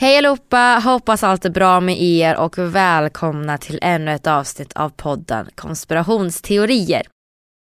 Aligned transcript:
Hej 0.00 0.18
allihopa, 0.18 0.80
hoppas 0.84 1.22
allt 1.22 1.44
är 1.44 1.50
bra 1.50 1.80
med 1.80 2.02
er 2.02 2.36
och 2.36 2.58
välkomna 2.58 3.58
till 3.58 3.78
ännu 3.82 4.14
ett 4.14 4.26
avsnitt 4.26 4.72
av 4.72 4.88
podden 4.88 5.48
Konspirationsteorier. 5.54 7.02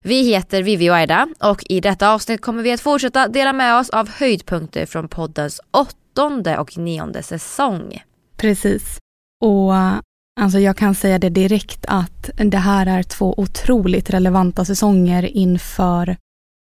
Vi 0.04 0.22
heter 0.22 0.62
Vivi 0.62 0.90
och 0.90 0.94
Aida 0.94 1.28
och 1.40 1.64
i 1.68 1.80
detta 1.80 2.10
avsnitt 2.10 2.40
kommer 2.40 2.62
vi 2.62 2.72
att 2.72 2.80
fortsätta 2.80 3.28
dela 3.28 3.52
med 3.52 3.78
oss 3.78 3.90
av 3.90 4.08
höjdpunkter 4.08 4.86
från 4.86 5.08
poddens 5.08 5.60
åttonde 5.70 6.58
och 6.58 6.78
nionde 6.78 7.22
säsong. 7.22 8.02
Precis. 8.36 8.98
Och 9.44 9.76
eh, 9.76 9.94
alltså 10.40 10.58
jag 10.58 10.76
kan 10.76 10.94
säga 10.94 11.18
det 11.18 11.30
direkt 11.30 11.84
att 11.88 12.30
det 12.36 12.58
här 12.58 12.86
är 12.86 13.02
två 13.02 13.34
otroligt 13.36 14.10
relevanta 14.10 14.64
säsonger 14.64 15.22
inför 15.22 16.16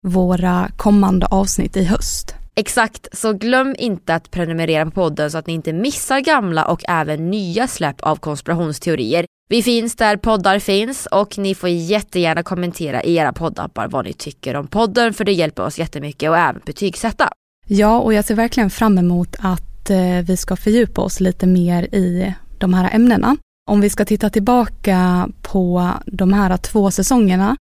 våra 0.07 0.71
kommande 0.77 1.27
avsnitt 1.27 1.77
i 1.77 1.85
höst. 1.85 2.35
Exakt, 2.57 3.09
så 3.13 3.33
glöm 3.33 3.75
inte 3.79 4.15
att 4.15 4.31
prenumerera 4.31 4.85
på 4.85 4.91
podden 4.91 5.31
så 5.31 5.39
att 5.39 5.47
ni 5.47 5.53
inte 5.53 5.73
missar 5.73 6.21
gamla 6.21 6.65
och 6.65 6.85
även 6.89 7.31
nya 7.31 7.69
släpp 7.69 8.01
av 8.01 8.17
konspirationsteorier. 8.17 9.27
Vi 9.49 9.63
finns 9.63 9.97
där 9.97 10.17
poddar 10.17 10.59
finns 10.59 11.07
och 11.07 11.39
ni 11.39 11.55
får 11.55 11.69
jättegärna 11.69 12.43
kommentera 12.43 13.03
i 13.03 13.17
era 13.17 13.33
poddappar 13.33 13.89
vad 13.89 14.05
ni 14.05 14.13
tycker 14.13 14.57
om 14.57 14.67
podden 14.67 15.15
för 15.15 15.25
det 15.25 15.33
hjälper 15.33 15.63
oss 15.63 15.79
jättemycket 15.79 16.31
och 16.31 16.39
även 16.39 16.63
betygsätta. 16.67 17.29
Ja, 17.67 18.01
och 18.01 18.15
jag 18.15 18.25
ser 18.25 18.35
verkligen 18.35 18.71
fram 18.71 18.99
emot 18.99 19.37
att 19.39 19.91
eh, 19.91 20.21
vi 20.27 20.37
ska 20.37 20.57
fördjupa 20.57 21.03
oss 21.03 21.21
lite 21.21 21.47
mer 21.47 21.83
i 21.83 22.35
de 22.59 22.75
här 22.75 22.95
ämnena. 22.95 23.37
Om 23.71 23.81
vi 23.81 23.91
ska 23.91 24.05
titta 24.05 24.31
tillbaka 24.31 25.29
på 25.43 25.91
de 26.07 26.33
här 26.33 26.57
två 26.57 26.91
säsongerna 26.91 27.57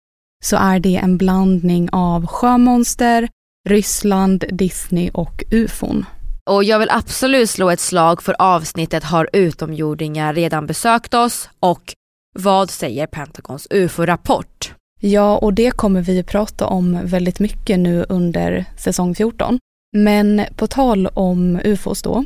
så 0.45 0.57
är 0.57 0.79
det 0.79 0.97
en 0.97 1.17
blandning 1.17 1.89
av 1.93 2.27
sjömonster, 2.27 3.29
Ryssland, 3.69 4.45
Disney 4.53 5.11
och 5.15 5.45
ufon. 5.51 6.05
Och 6.51 6.65
jag 6.65 6.79
vill 6.79 6.91
absolut 6.91 7.51
slå 7.51 7.71
ett 7.71 7.81
slag 7.81 8.23
för 8.23 8.37
avsnittet 8.39 9.05
Har 9.05 9.31
utomjordingar 9.33 10.35
redan 10.35 10.67
besökt 10.67 11.15
oss? 11.15 11.51
och 11.61 11.95
Vad 12.39 12.71
säger 12.71 13.07
Pentagons 13.07 13.67
ufo-rapport? 13.71 14.75
Ja, 15.01 15.37
och 15.37 15.55
det 15.55 15.71
kommer 15.71 16.03
vi 16.03 16.23
prata 16.23 16.67
om 16.67 16.99
väldigt 17.05 17.41
mycket 17.41 17.79
nu 17.79 18.07
under 18.09 18.65
säsong 18.77 19.15
14. 19.15 19.59
Men 19.97 20.45
på 20.57 20.67
tal 20.67 21.07
om 21.07 21.61
ufos 21.65 22.03
då, 22.03 22.25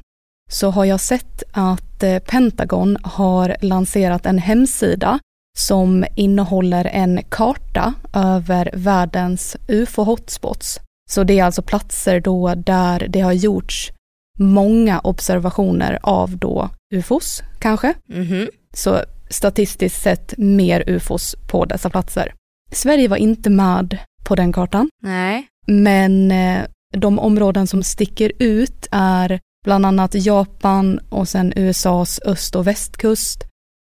så 0.50 0.70
har 0.70 0.84
jag 0.84 1.00
sett 1.00 1.42
att 1.52 2.02
eh, 2.02 2.18
Pentagon 2.18 2.98
har 3.02 3.56
lanserat 3.60 4.26
en 4.26 4.38
hemsida 4.38 5.18
som 5.58 6.04
innehåller 6.14 6.84
en 6.84 7.20
karta 7.28 7.94
över 8.14 8.70
världens 8.74 9.56
ufo-hotspots. 9.68 10.80
Så 11.10 11.24
det 11.24 11.38
är 11.38 11.44
alltså 11.44 11.62
platser 11.62 12.20
då 12.20 12.54
där 12.54 13.06
det 13.08 13.20
har 13.20 13.32
gjorts 13.32 13.92
många 14.38 15.00
observationer 15.00 15.98
av 16.02 16.38
då 16.38 16.70
ufos, 16.94 17.42
kanske. 17.58 17.94
Mm 18.08 18.24
-hmm. 18.24 18.48
Så 18.72 19.00
statistiskt 19.30 20.02
sett 20.02 20.34
mer 20.38 20.84
ufos 20.86 21.36
på 21.46 21.64
dessa 21.64 21.90
platser. 21.90 22.34
Sverige 22.72 23.08
var 23.08 23.16
inte 23.16 23.50
med 23.50 23.98
på 24.24 24.34
den 24.34 24.52
kartan. 24.52 24.88
Nej. 25.02 25.46
Men 25.66 26.30
eh, 26.30 26.64
de 26.92 27.18
områden 27.18 27.66
som 27.66 27.82
sticker 27.82 28.32
ut 28.38 28.86
är 28.90 29.40
bland 29.64 29.86
annat 29.86 30.14
Japan 30.14 31.00
och 31.08 31.28
sen 31.28 31.52
USAs 31.56 32.20
öst 32.26 32.56
och 32.56 32.66
västkust 32.66 33.44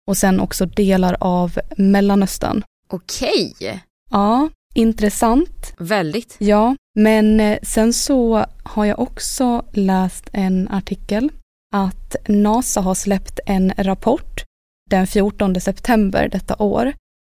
och 0.06 0.16
sen 0.16 0.40
också 0.40 0.66
delar 0.66 1.16
av 1.20 1.58
Mellanöstern. 1.76 2.62
Okej. 2.88 3.54
Ja, 4.10 4.48
intressant. 4.74 5.74
Väldigt. 5.78 6.36
Ja, 6.38 6.76
men 6.94 7.40
eh, 7.40 7.58
sen 7.62 7.92
så 7.92 8.46
har 8.62 8.84
jag 8.84 8.98
också 8.98 9.64
läst 9.72 10.28
en 10.32 10.68
artikel 10.68 11.30
att 11.74 12.16
NASA 12.28 12.80
har 12.80 12.94
släppt 12.94 13.40
en 13.46 13.72
rapport 13.78 14.42
den 14.90 15.06
14 15.06 15.60
september 15.60 16.28
detta 16.28 16.56
år 16.58 16.92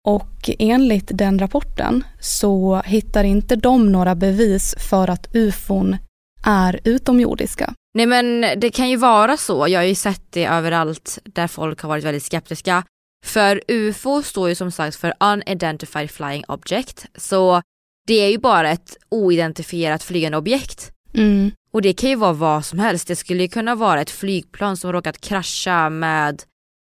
och 0.08 0.50
enligt 0.58 1.10
den 1.14 1.38
rapporten 1.38 2.04
så 2.20 2.82
hittar 2.84 3.24
inte 3.24 3.56
de 3.56 3.92
några 3.92 4.14
bevis 4.14 4.74
för 4.78 5.10
att 5.10 5.28
ufon 5.32 5.96
är 6.44 6.80
utomjordiska. 6.84 7.74
Nej 7.94 8.06
men 8.06 8.40
det 8.60 8.70
kan 8.70 8.90
ju 8.90 8.96
vara 8.96 9.36
så, 9.36 9.68
jag 9.68 9.80
har 9.80 9.84
ju 9.84 9.94
sett 9.94 10.22
det 10.30 10.44
överallt 10.44 11.18
där 11.24 11.46
folk 11.46 11.80
har 11.80 11.88
varit 11.88 12.04
väldigt 12.04 12.22
skeptiska. 12.22 12.84
För 13.24 13.62
UFO 13.68 14.22
står 14.22 14.48
ju 14.48 14.54
som 14.54 14.70
sagt 14.70 14.96
för 14.96 15.14
Unidentified 15.20 16.10
Flying 16.10 16.44
Object, 16.48 17.06
så 17.16 17.62
det 18.06 18.14
är 18.14 18.28
ju 18.28 18.38
bara 18.38 18.70
ett 18.70 18.96
oidentifierat 19.08 20.02
flygande 20.02 20.38
objekt. 20.38 20.92
Mm. 21.14 21.50
Och 21.72 21.82
det 21.82 21.92
kan 21.92 22.10
ju 22.10 22.16
vara 22.16 22.32
vad 22.32 22.64
som 22.64 22.78
helst, 22.78 23.08
det 23.08 23.16
skulle 23.16 23.42
ju 23.42 23.48
kunna 23.48 23.74
vara 23.74 24.00
ett 24.00 24.10
flygplan 24.10 24.76
som 24.76 24.92
råkat 24.92 25.20
krascha 25.20 25.90
med 25.90 26.42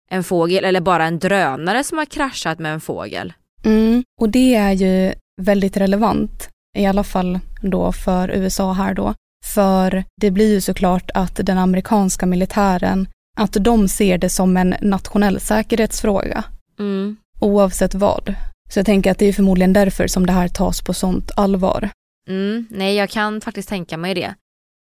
en 0.10 0.24
fågel 0.24 0.66
eller 0.66 0.82
bara 0.82 1.06
en 1.06 1.20
drönare 1.20 1.84
som 1.84 1.98
har 1.98 2.06
kraschat 2.06 2.60
med 2.60 2.74
en 2.74 2.82
fågel. 2.82 3.34
Mm. 3.64 4.04
Och 4.22 4.30
det 4.30 4.56
är 4.56 4.72
ju 4.72 5.14
väldigt 5.42 5.78
relevant, 5.78 6.50
i 6.78 6.86
alla 6.86 7.04
fall 7.04 7.40
då 7.62 7.92
för 7.92 8.30
USA 8.30 8.74
här 8.74 8.94
då. 8.94 9.14
För 9.54 10.04
det 10.22 10.32
blir 10.32 10.54
ju 10.54 10.62
såklart 10.62 11.12
att 11.14 11.40
den 11.44 11.58
amerikanska 11.58 12.26
militären, 12.26 13.08
att 13.36 13.54
de 13.54 13.88
ser 13.88 14.18
det 14.18 14.30
som 14.30 14.58
en 14.58 14.76
nationell 14.82 15.40
säkerhetsfråga. 15.40 16.44
Mm. 16.80 17.18
Oavsett 17.40 17.96
vad. 17.96 18.36
Så 18.70 18.80
jag 18.80 18.86
tänker 18.86 19.12
att 19.12 19.20
det 19.20 19.26
är 19.26 19.34
förmodligen 19.34 19.74
därför 19.74 20.08
som 20.08 20.26
det 20.26 20.34
här 20.34 20.48
tas 20.48 20.82
på 20.82 20.94
sånt 20.94 21.32
allvar. 21.36 21.90
Mm, 22.30 22.68
nej, 22.70 22.96
jag 22.96 23.10
kan 23.10 23.42
faktiskt 23.42 23.70
tänka 23.70 23.98
mig 23.98 24.16
det. 24.16 24.36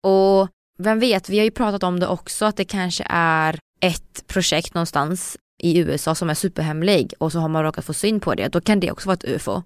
Och 0.08 0.48
vem 0.80 1.00
vet, 1.00 1.30
vi 1.30 1.38
har 1.38 1.46
ju 1.46 1.52
pratat 1.52 1.84
om 1.84 2.00
det 2.00 2.08
också, 2.08 2.46
att 2.46 2.58
det 2.58 2.66
kanske 2.66 3.06
är 3.10 3.60
ett 3.82 4.28
projekt 4.28 4.74
någonstans 4.74 5.38
i 5.64 5.80
USA 5.80 6.16
som 6.16 6.30
är 6.30 6.34
superhemlig 6.34 7.14
och 7.18 7.32
så 7.32 7.40
har 7.40 7.50
man 7.50 7.64
råkat 7.64 7.86
få 7.86 7.94
syn 7.94 8.20
på 8.20 8.36
det, 8.36 8.48
då 8.48 8.62
kan 8.62 8.80
det 8.80 8.92
också 8.92 9.08
vara 9.08 9.14
ett 9.14 9.26
UFO. 9.26 9.62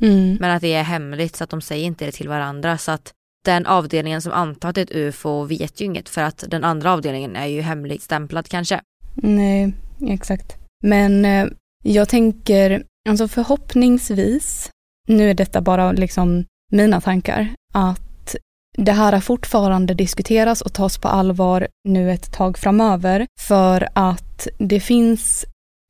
Mm. 0.00 0.36
Men 0.40 0.50
att 0.50 0.62
det 0.62 0.74
är 0.74 0.82
hemligt 0.82 1.36
så 1.36 1.44
att 1.44 1.50
de 1.50 1.60
säger 1.60 1.84
inte 1.84 2.04
det 2.04 2.12
till 2.12 2.28
varandra 2.28 2.78
så 2.78 2.92
att 2.92 3.12
den 3.44 3.66
avdelningen 3.66 4.22
som 4.22 4.32
antar 4.32 4.68
att 4.68 4.74
det 4.74 4.80
är 4.80 4.84
ett 4.84 4.94
UFO 4.94 5.44
vet 5.44 5.80
ju 5.80 5.84
inget 5.84 6.08
för 6.08 6.22
att 6.22 6.44
den 6.48 6.64
andra 6.64 6.92
avdelningen 6.92 7.36
är 7.36 7.46
ju 7.46 7.60
hemligstämplad 7.60 8.48
kanske. 8.48 8.80
Nej, 9.14 9.72
exakt. 10.00 10.56
Men 10.82 11.24
eh, 11.24 11.46
jag 11.82 12.08
tänker, 12.08 12.84
alltså 13.08 13.28
förhoppningsvis, 13.28 14.70
nu 15.08 15.30
är 15.30 15.34
detta 15.34 15.60
bara 15.60 15.92
liksom 15.92 16.44
mina 16.70 17.00
tankar, 17.00 17.48
att 17.74 18.36
det 18.78 18.92
här 18.92 19.20
fortfarande 19.20 19.94
diskuteras 19.94 20.60
och 20.60 20.72
tas 20.72 20.98
på 20.98 21.08
allvar 21.08 21.68
nu 21.88 22.12
ett 22.12 22.32
tag 22.32 22.58
framöver 22.58 23.26
för 23.40 23.88
att 23.92 24.48
det 24.58 24.80
finns, 24.80 25.44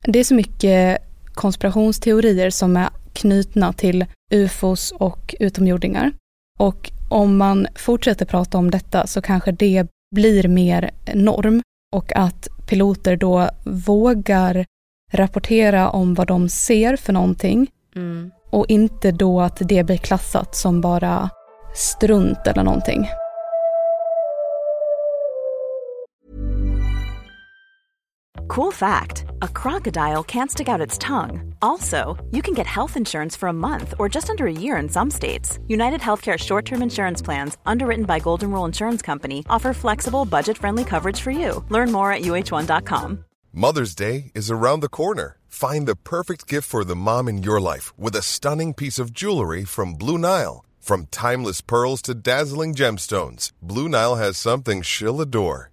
det 0.05 0.19
är 0.19 0.23
så 0.23 0.35
mycket 0.35 0.97
konspirationsteorier 1.33 2.49
som 2.49 2.77
är 2.77 2.89
knutna 3.13 3.73
till 3.73 4.05
ufos 4.31 4.91
och 4.91 5.35
utomjordingar. 5.39 6.11
Och 6.59 6.91
om 7.13 7.37
man 7.37 7.67
fortsätter 7.75 8.25
prata 8.25 8.57
om 8.57 8.71
detta 8.71 9.07
så 9.07 9.21
kanske 9.21 9.51
det 9.51 9.87
blir 10.15 10.47
mer 10.47 10.91
norm 11.13 11.61
och 11.95 12.15
att 12.15 12.47
piloter 12.67 13.15
då 13.17 13.49
vågar 13.65 14.65
rapportera 15.11 15.89
om 15.89 16.13
vad 16.13 16.27
de 16.27 16.49
ser 16.49 16.95
för 16.95 17.13
någonting 17.13 17.67
Mm. 17.95 18.31
och 18.51 18.65
inte 18.69 19.11
då 19.11 19.41
att 19.41 19.57
det 19.59 19.83
blir 19.83 19.97
klassat 19.97 20.55
som 20.55 20.81
bara 20.81 21.29
strunt 21.75 22.47
eller 22.47 22.63
någonting. 22.63 23.07
Cool 28.47 28.71
fact 28.71 29.25
a 29.41 29.47
crocodile 29.47 30.23
can't 30.23 30.51
stick 30.51 30.67
out 30.67 30.81
its 30.81 30.97
tongue. 30.97 31.53
Also, 31.61 32.17
you 32.31 32.41
can 32.41 32.53
get 32.53 32.67
health 32.67 32.97
insurance 32.97 33.35
for 33.35 33.47
a 33.49 33.53
month 33.53 33.93
or 33.99 34.09
just 34.09 34.29
under 34.29 34.47
a 34.47 34.51
year 34.51 34.77
in 34.77 34.89
some 34.89 35.11
states. 35.11 35.59
United 35.67 36.01
Healthcare 36.01 36.37
short 36.37 36.65
term 36.65 36.81
insurance 36.81 37.21
plans, 37.21 37.57
underwritten 37.65 38.05
by 38.05 38.19
Golden 38.19 38.51
Rule 38.51 38.65
Insurance 38.65 39.01
Company, 39.01 39.45
offer 39.49 39.73
flexible, 39.73 40.25
budget 40.25 40.57
friendly 40.57 40.83
coverage 40.83 41.19
for 41.21 41.31
you. 41.31 41.63
Learn 41.69 41.91
more 41.91 42.11
at 42.11 42.21
uh1.com. 42.21 43.23
Mother's 43.53 43.95
Day 43.95 44.31
is 44.33 44.49
around 44.51 44.79
the 44.79 44.89
corner. 44.89 45.37
Find 45.47 45.87
the 45.87 45.95
perfect 45.95 46.47
gift 46.47 46.67
for 46.67 46.83
the 46.83 46.95
mom 46.95 47.27
in 47.27 47.43
your 47.43 47.61
life 47.61 47.97
with 47.97 48.15
a 48.15 48.23
stunning 48.23 48.73
piece 48.73 48.99
of 48.99 49.13
jewelry 49.13 49.63
from 49.63 49.93
Blue 49.93 50.17
Nile. 50.17 50.65
From 50.79 51.05
timeless 51.11 51.61
pearls 51.61 52.01
to 52.03 52.13
dazzling 52.13 52.73
gemstones, 52.75 53.51
Blue 53.61 53.87
Nile 53.87 54.15
has 54.15 54.37
something 54.37 54.81
she'll 54.81 55.21
adore. 55.21 55.72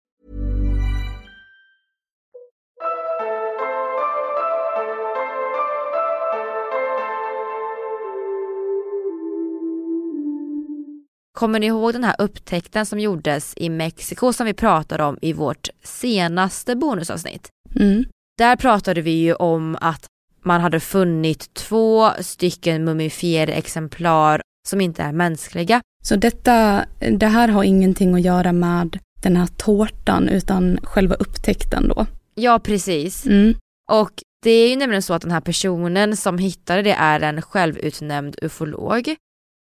Kommer 11.41 11.59
ni 11.59 11.65
ihåg 11.65 11.93
den 11.93 12.03
här 12.03 12.15
upptäckten 12.17 12.85
som 12.85 12.99
gjordes 12.99 13.53
i 13.57 13.69
Mexiko 13.69 14.33
som 14.33 14.45
vi 14.45 14.53
pratade 14.53 15.03
om 15.03 15.17
i 15.21 15.33
vårt 15.33 15.69
senaste 15.83 16.75
bonusavsnitt? 16.75 17.49
Mm. 17.75 18.05
Där 18.37 18.55
pratade 18.55 19.01
vi 19.01 19.11
ju 19.11 19.33
om 19.33 19.77
att 19.81 20.05
man 20.43 20.61
hade 20.61 20.79
funnit 20.79 21.53
två 21.53 22.09
stycken 22.19 22.83
mumifierade 22.83 23.53
exemplar 23.53 24.41
som 24.67 24.81
inte 24.81 25.03
är 25.03 25.11
mänskliga. 25.11 25.81
Så 26.03 26.15
detta, 26.15 26.85
det 27.19 27.27
här 27.27 27.47
har 27.47 27.63
ingenting 27.63 28.13
att 28.15 28.21
göra 28.21 28.53
med 28.53 28.99
den 29.21 29.37
här 29.37 29.47
tårtan 29.47 30.29
utan 30.29 30.79
själva 30.83 31.15
upptäckten 31.15 31.87
då? 31.87 32.05
Ja, 32.35 32.59
precis. 32.59 33.25
Mm. 33.25 33.55
Och 33.91 34.11
det 34.43 34.51
är 34.51 34.69
ju 34.69 34.75
nämligen 34.75 35.01
så 35.01 35.13
att 35.13 35.21
den 35.21 35.31
här 35.31 35.41
personen 35.41 36.17
som 36.17 36.37
hittade 36.37 36.81
det 36.81 36.93
är 36.93 37.19
en 37.19 37.41
självutnämnd 37.41 38.35
ufolog. 38.41 39.15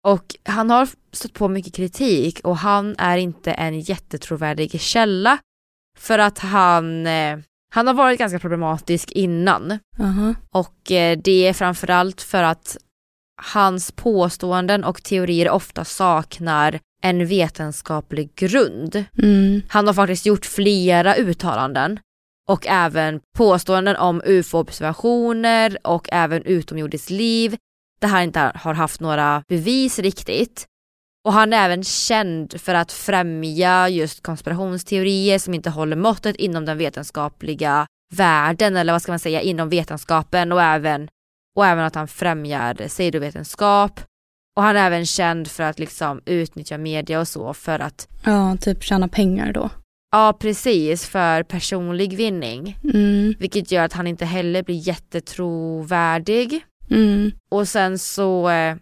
Och 0.07 0.35
han 0.43 0.69
har 0.69 0.89
stött 1.11 1.33
på 1.33 1.47
mycket 1.47 1.73
kritik 1.73 2.39
och 2.43 2.57
han 2.57 2.95
är 2.97 3.17
inte 3.17 3.51
en 3.51 3.79
jättetrovärdig 3.79 4.81
källa. 4.81 5.37
För 5.97 6.19
att 6.19 6.39
han, 6.39 7.07
eh, 7.07 7.39
han 7.73 7.87
har 7.87 7.93
varit 7.93 8.19
ganska 8.19 8.39
problematisk 8.39 9.11
innan. 9.11 9.79
Aha. 9.99 10.33
Och 10.51 10.91
eh, 10.91 11.17
det 11.23 11.47
är 11.47 11.53
framförallt 11.53 12.21
för 12.21 12.43
att 12.43 12.77
hans 13.41 13.91
påståenden 13.91 14.83
och 14.83 15.03
teorier 15.03 15.49
ofta 15.49 15.85
saknar 15.85 16.79
en 17.03 17.27
vetenskaplig 17.27 18.35
grund. 18.35 19.03
Mm. 19.17 19.61
Han 19.67 19.87
har 19.87 19.93
faktiskt 19.93 20.25
gjort 20.25 20.45
flera 20.45 21.15
uttalanden 21.15 21.99
och 22.49 22.67
även 22.67 23.19
påståenden 23.37 23.95
om 23.95 24.21
ufo-observationer 24.25 25.77
och 25.83 26.09
även 26.11 26.43
utomjordiskt 26.43 27.09
liv 27.09 27.57
där 28.01 28.07
han 28.07 28.23
inte 28.23 28.51
har 28.55 28.73
haft 28.73 28.99
några 29.01 29.43
bevis 29.47 29.99
riktigt. 29.99 30.65
Och 31.25 31.33
han 31.33 31.53
är 31.53 31.65
även 31.65 31.83
känd 31.83 32.61
för 32.61 32.73
att 32.73 32.91
främja 32.91 33.89
just 33.89 34.23
konspirationsteorier 34.23 35.39
som 35.39 35.53
inte 35.53 35.69
håller 35.69 35.95
måttet 35.95 36.35
inom 36.35 36.65
den 36.65 36.77
vetenskapliga 36.77 37.87
världen 38.13 38.75
eller 38.77 38.93
vad 38.93 39.01
ska 39.01 39.11
man 39.11 39.19
säga 39.19 39.41
inom 39.41 39.69
vetenskapen 39.69 40.51
och 40.51 40.61
även, 40.61 41.07
och 41.55 41.65
även 41.65 41.83
att 41.85 41.95
han 41.95 42.07
främjar 42.07 42.73
pseudovetenskap. 42.87 43.99
Och 44.57 44.63
han 44.63 44.77
är 44.77 44.85
även 44.87 45.05
känd 45.05 45.47
för 45.47 45.63
att 45.63 45.79
liksom 45.79 46.21
utnyttja 46.25 46.77
media 46.77 47.19
och 47.19 47.27
så 47.27 47.53
för 47.53 47.79
att, 47.79 48.07
Ja, 48.25 48.57
typ 48.61 48.83
tjäna 48.83 49.07
pengar 49.07 49.53
då. 49.53 49.69
ja 50.11 50.37
precis, 50.39 51.05
för 51.07 51.43
personlig 51.43 52.17
vinning. 52.17 52.77
Mm. 52.83 53.33
Vilket 53.39 53.71
gör 53.71 53.83
att 53.83 53.93
han 53.93 54.07
inte 54.07 54.25
heller 54.25 54.63
blir 54.63 54.75
jättetrovärdig. 54.87 56.65
Mm. 56.91 57.31
Och 57.51 57.67
sen 57.67 57.99
så, 57.99 58.49
eh, 58.49 58.75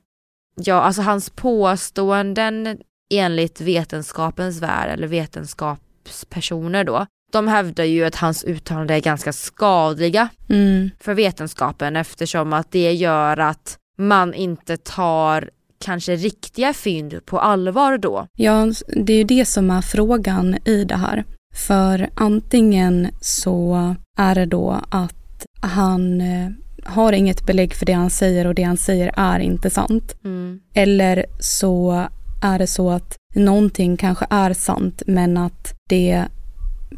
ja 0.56 0.82
alltså 0.82 1.02
hans 1.02 1.30
påståenden 1.30 2.78
enligt 3.14 3.62
vetenskapens 3.62 4.62
värld 4.62 4.90
eller 4.90 5.08
vetenskapspersoner 5.08 6.84
då, 6.84 7.06
de 7.32 7.48
hävdar 7.48 7.84
ju 7.84 8.06
att 8.06 8.16
hans 8.16 8.44
uttalanden 8.44 8.96
är 8.98 9.02
ganska 9.02 9.34
skadliga 9.34 10.30
Mm. 10.50 10.90
för 11.00 11.14
vetenskapen 11.14 11.96
eftersom 11.96 12.54
att 12.54 12.72
det 12.72 12.94
gör 12.94 13.38
att 13.38 13.78
man 13.98 14.34
inte 14.34 14.78
tar 14.78 15.50
kanske 15.82 16.16
riktiga 16.16 16.74
fynd 16.74 17.26
på 17.26 17.40
allvar 17.40 17.98
då. 17.98 18.28
Ja, 18.38 18.72
det 18.88 19.14
är 19.14 19.18
ju 19.18 19.24
det 19.24 19.46
som 19.46 19.72
är 19.72 19.82
frågan 19.82 20.58
i 20.66 20.84
det 20.86 20.96
här. 20.96 21.24
För 21.56 22.10
antingen 22.16 23.08
så 23.22 23.96
är 24.18 24.36
det 24.36 24.46
då 24.46 24.82
att 24.90 25.46
han 25.62 26.22
eh, 26.22 26.50
har 26.86 27.14
inget 27.14 27.46
belägg 27.46 27.74
för 27.74 27.86
det 27.86 27.94
han 27.94 28.10
säger 28.10 28.48
och 28.48 28.56
det 28.56 28.64
han 28.64 28.78
säger 28.78 29.12
är 29.18 29.40
inte 29.40 29.70
sant. 29.70 30.16
Mm. 30.24 30.60
Eller 30.74 31.26
så 31.40 32.08
är 32.42 32.60
det 32.60 32.68
så 32.68 32.90
att 32.90 33.18
någonting 33.36 33.98
kanske 33.98 34.26
är 34.30 34.54
sant 34.54 35.04
men 35.08 35.38
att 35.38 35.74
det, 35.90 36.26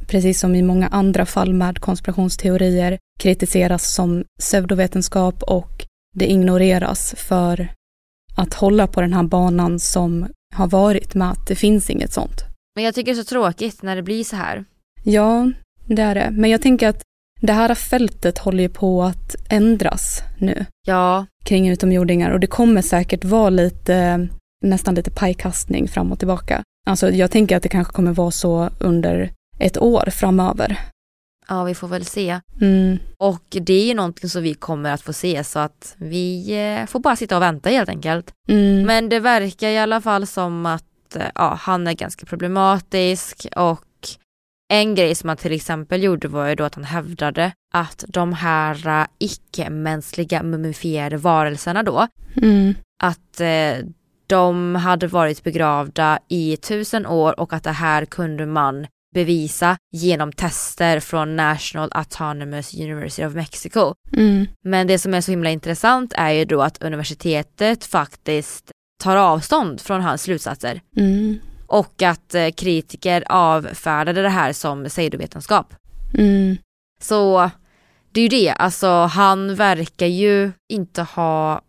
precis 0.07 0.39
som 0.39 0.55
i 0.55 0.61
många 0.61 0.87
andra 0.87 1.25
fall 1.25 1.53
med 1.53 1.79
konspirationsteorier, 1.79 2.97
kritiseras 3.19 3.93
som 3.93 4.23
pseudovetenskap 4.39 5.43
och 5.43 5.85
det 6.15 6.31
ignoreras 6.31 7.15
för 7.17 7.67
att 8.35 8.53
hålla 8.53 8.87
på 8.87 9.01
den 9.01 9.13
här 9.13 9.23
banan 9.23 9.79
som 9.79 10.27
har 10.55 10.67
varit 10.67 11.13
med 11.13 11.31
att 11.31 11.47
det 11.47 11.55
finns 11.55 11.89
inget 11.89 12.13
sånt. 12.13 12.43
Men 12.75 12.83
jag 12.83 12.95
tycker 12.95 13.13
det 13.13 13.19
är 13.19 13.23
så 13.23 13.29
tråkigt 13.29 13.81
när 13.81 13.95
det 13.95 14.03
blir 14.03 14.23
så 14.23 14.35
här. 14.35 14.65
Ja, 15.03 15.51
det 15.85 16.01
är 16.01 16.15
det. 16.15 16.29
Men 16.31 16.49
jag 16.49 16.61
tänker 16.61 16.87
att 16.89 17.01
det 17.41 17.53
här 17.53 17.75
fältet 17.75 18.37
håller 18.37 18.63
ju 18.63 18.69
på 18.69 19.03
att 19.03 19.35
ändras 19.49 20.21
nu 20.37 20.65
Ja, 20.87 21.25
kring 21.45 21.69
utomjordingar 21.69 22.31
och 22.31 22.39
det 22.39 22.47
kommer 22.47 22.81
säkert 22.81 23.23
vara 23.23 23.49
lite, 23.49 24.27
nästan 24.65 24.95
lite 24.95 25.11
pajkastning 25.11 25.87
fram 25.87 26.11
och 26.11 26.19
tillbaka. 26.19 26.63
Alltså 26.89 27.09
jag 27.11 27.31
tänker 27.31 27.57
att 27.57 27.63
det 27.63 27.69
kanske 27.69 27.93
kommer 27.93 28.11
vara 28.13 28.31
så 28.31 28.69
under 28.79 29.31
ett 29.59 29.77
år 29.77 30.09
framöver. 30.11 30.79
ja 31.47 31.63
vi 31.63 31.75
får 31.75 31.87
väl 31.87 32.05
se. 32.05 32.39
Mm, 32.61 32.97
Och 33.17 33.43
det 33.49 33.73
är 33.73 33.85
ju 33.85 33.93
någonting 33.93 34.29
som 34.29 34.43
vi 34.43 34.53
kommer 34.53 34.91
att 34.93 35.01
få 35.01 35.13
se 35.13 35.43
så 35.43 35.59
att 35.59 35.95
vi 35.97 36.51
eh, 36.81 36.85
får 36.87 36.99
bara 36.99 37.15
sitta 37.15 37.35
och 37.35 37.41
vänta 37.41 37.69
helt 37.69 37.89
enkelt. 37.89 38.31
mm, 38.49 38.81
Men 38.85 39.09
det 39.09 39.19
verkar 39.19 39.69
i 39.69 39.77
alla 39.77 40.01
fall 40.01 40.27
som 40.27 40.65
att 40.65 41.15
eh, 41.15 41.21
ja, 41.35 41.57
han 41.61 41.87
är 41.87 41.93
ganska 41.93 42.25
problematisk 42.25 43.47
och 43.55 43.81
en 44.71 44.95
grej 44.95 45.15
som 45.15 45.29
han 45.29 45.37
till 45.37 45.51
exempel 45.51 46.03
gjorde 46.03 46.27
var 46.27 46.47
ju 46.47 46.55
då 46.55 46.63
att 46.63 46.75
han 46.75 46.83
hävdade 46.83 47.51
att 47.73 48.05
de 48.07 48.33
här 48.33 48.87
eh, 48.87 49.05
icke-mänskliga 49.19 50.43
mumifierade 50.43 51.17
varelserna 51.17 51.83
då, 51.83 52.07
mm, 52.35 52.73
att 53.03 53.39
eh, 53.39 53.85
de 54.27 54.75
hade 54.75 55.07
varit 55.07 55.43
begravda 55.43 56.19
i 56.27 56.57
tusen 56.57 57.05
år 57.05 57.39
och 57.39 57.53
att 57.53 57.63
det 57.63 57.71
här 57.71 58.05
kunde 58.05 58.45
man 58.45 58.87
bevisa 59.13 59.77
genom 59.91 60.31
tester 60.31 60.99
från 60.99 61.35
National 61.35 61.89
Autonomous 61.91 62.73
University 62.73 63.25
of 63.25 63.33
Mexico. 63.33 63.93
mm, 64.13 64.47
Men 64.63 64.87
det 64.87 64.99
som 64.99 65.13
är 65.13 65.21
så 65.21 65.31
himla 65.31 65.49
intressant 65.49 66.13
är 66.15 66.31
ju 66.31 66.45
då 66.45 66.61
att 66.61 66.83
universitetet 66.83 67.85
faktiskt 67.85 68.71
tar 69.03 69.17
avstånd 69.17 69.81
från 69.81 70.01
hans 70.01 70.21
slutsatser. 70.21 70.81
Mm, 70.97 71.39
och 71.71 72.01
att 72.01 72.35
eh, 72.35 72.49
kritiker 72.49 73.23
avfärdade 73.29 74.21
det 74.21 74.29
här 74.29 74.53
som 74.53 74.85
pseudovetenskap. 74.85 75.73
mm, 76.17 76.57
Så 77.01 77.49
det 78.11 78.19
är 78.19 78.23
ju 78.23 78.29
det, 78.29 78.49
alltså 78.51 78.87
han 78.87 79.55
verkar 79.55 80.05
ju 80.07 80.51
inte 80.69 81.01
ha 81.01 81.61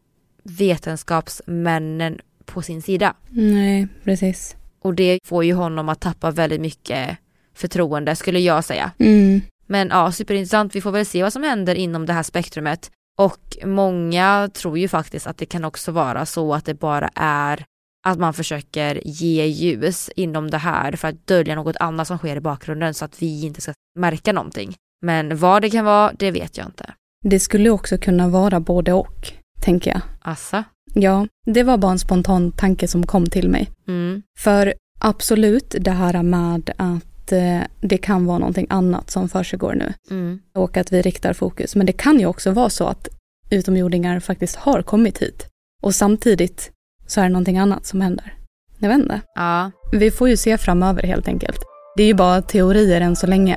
vetenskapsmännen 0.92 2.18
på 2.44 2.62
sin 2.62 2.82
sida. 2.82 3.14
nej, 3.30 3.88
precis. 4.04 4.56
Och 4.82 4.94
det 4.94 5.18
får 5.24 5.44
ju 5.44 5.54
honom 5.54 5.88
att 5.88 6.00
tappa 6.00 6.30
väldigt 6.30 6.60
mycket 6.60 7.18
förtroende 7.54 8.16
skulle 8.16 8.38
jag 8.38 8.64
säga. 8.64 8.90
Mm, 8.98 9.40
Men 9.66 9.88
ja, 9.88 10.12
superintressant. 10.12 10.74
Vi 10.76 10.80
får 10.80 10.90
väl 10.92 11.06
se 11.06 11.22
vad 11.22 11.32
som 11.32 11.42
händer 11.42 11.74
inom 11.74 12.06
det 12.06 12.12
här 12.12 12.22
spektrumet. 12.22 12.90
Och 13.18 13.56
många 13.64 14.50
tror 14.54 14.78
ju 14.78 14.88
faktiskt 14.88 15.26
att 15.26 15.38
det 15.38 15.46
kan 15.46 15.64
också 15.64 15.92
vara 15.92 16.26
så 16.26 16.54
att 16.54 16.64
det 16.64 16.74
bara 16.74 17.10
är 17.14 17.64
att 18.06 18.18
man 18.18 18.34
försöker 18.34 19.00
ge 19.04 19.46
ljus 19.46 20.10
inom 20.16 20.50
det 20.50 20.58
här 20.58 20.92
för 20.96 21.08
att 21.08 21.26
dölja 21.26 21.54
något 21.54 21.76
annat 21.80 22.06
som 22.08 22.18
sker 22.18 22.36
i 22.36 22.40
bakgrunden 22.40 22.94
så 22.94 23.04
att 23.04 23.22
vi 23.22 23.44
inte 23.46 23.60
ska 23.60 23.72
märka 23.98 24.32
någonting. 24.32 24.74
Men 25.02 25.36
vad 25.36 25.62
det 25.62 25.70
kan 25.70 25.84
vara, 25.84 26.12
det 26.18 26.30
vet 26.30 26.56
jag 26.56 26.66
inte. 26.66 26.92
Det 27.24 27.40
skulle 27.40 27.70
också 27.70 27.98
kunna 27.98 28.28
vara 28.28 28.60
både 28.60 28.92
och, 28.92 29.32
tänker 29.62 29.90
jag. 29.90 30.00
Assa? 30.20 30.64
Ja, 30.94 31.26
det 31.46 31.62
var 31.62 31.76
bara 31.78 31.92
en 31.92 31.98
spontan 31.98 32.52
tanke 32.52 32.88
som 32.88 33.06
kom 33.06 33.26
till 33.26 33.48
mig. 33.48 33.70
Mm. 33.88 34.22
För 34.38 34.74
absolut 35.00 35.74
det 35.80 35.90
här 35.90 36.22
med 36.22 36.70
att 36.76 37.32
eh, 37.32 37.60
det 37.80 37.98
kan 37.98 38.26
vara 38.26 38.38
någonting 38.38 38.66
annat 38.70 39.10
som 39.10 39.28
försiggår 39.28 39.74
nu 39.74 39.92
Mm. 40.10 40.40
och 40.54 40.76
att 40.76 40.92
vi 40.92 41.02
riktar 41.02 41.32
fokus. 41.32 41.76
Men 41.76 41.86
det 41.86 41.92
kan 41.92 42.18
ju 42.20 42.26
också 42.26 42.50
vara 42.50 42.70
så 42.70 42.86
att 42.86 43.08
utomjordingar 43.50 44.20
faktiskt 44.20 44.56
har 44.56 44.82
kommit 44.82 45.18
hit 45.18 45.46
och 45.82 45.94
samtidigt 45.94 46.71
så 47.12 47.20
är 47.20 47.24
det 47.24 47.30
någonting 47.30 47.58
annat 47.58 47.86
som 47.86 48.00
händer. 48.00 48.34
Jag 48.78 48.88
vet 48.88 48.98
inte. 48.98 49.20
Ja. 49.34 49.70
Vi 49.92 50.10
får 50.10 50.28
ju 50.28 50.36
se 50.36 50.58
framöver 50.58 51.02
helt 51.02 51.28
enkelt. 51.28 51.58
Det 51.96 52.02
är 52.02 52.06
ju 52.06 52.14
bara 52.14 52.42
teorier 52.42 53.00
än 53.00 53.16
så 53.16 53.26
länge. 53.26 53.56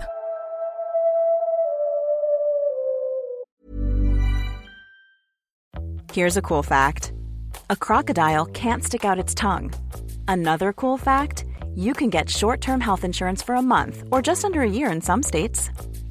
Here's 6.13 6.39
a 6.39 6.41
cool 6.41 6.63
fact 6.63 7.11
a 7.69 7.75
crocodile 7.75 8.45
can't 8.45 8.83
stick 8.83 9.05
out 9.05 9.23
its 9.23 9.35
tongue. 9.35 9.71
Another 10.27 10.73
cool 10.73 10.99
fact 10.99 11.45
you 11.75 11.93
can 11.93 12.09
get 12.09 12.29
short 12.29 12.61
term 12.61 12.81
health 12.81 13.05
insurance 13.05 13.45
for 13.45 13.55
a 13.55 13.61
month 13.61 14.03
or 14.11 14.27
just 14.27 14.45
under 14.45 14.61
a 14.61 14.69
year 14.69 14.95
in 14.95 15.01
some 15.01 15.23
states. 15.23 15.69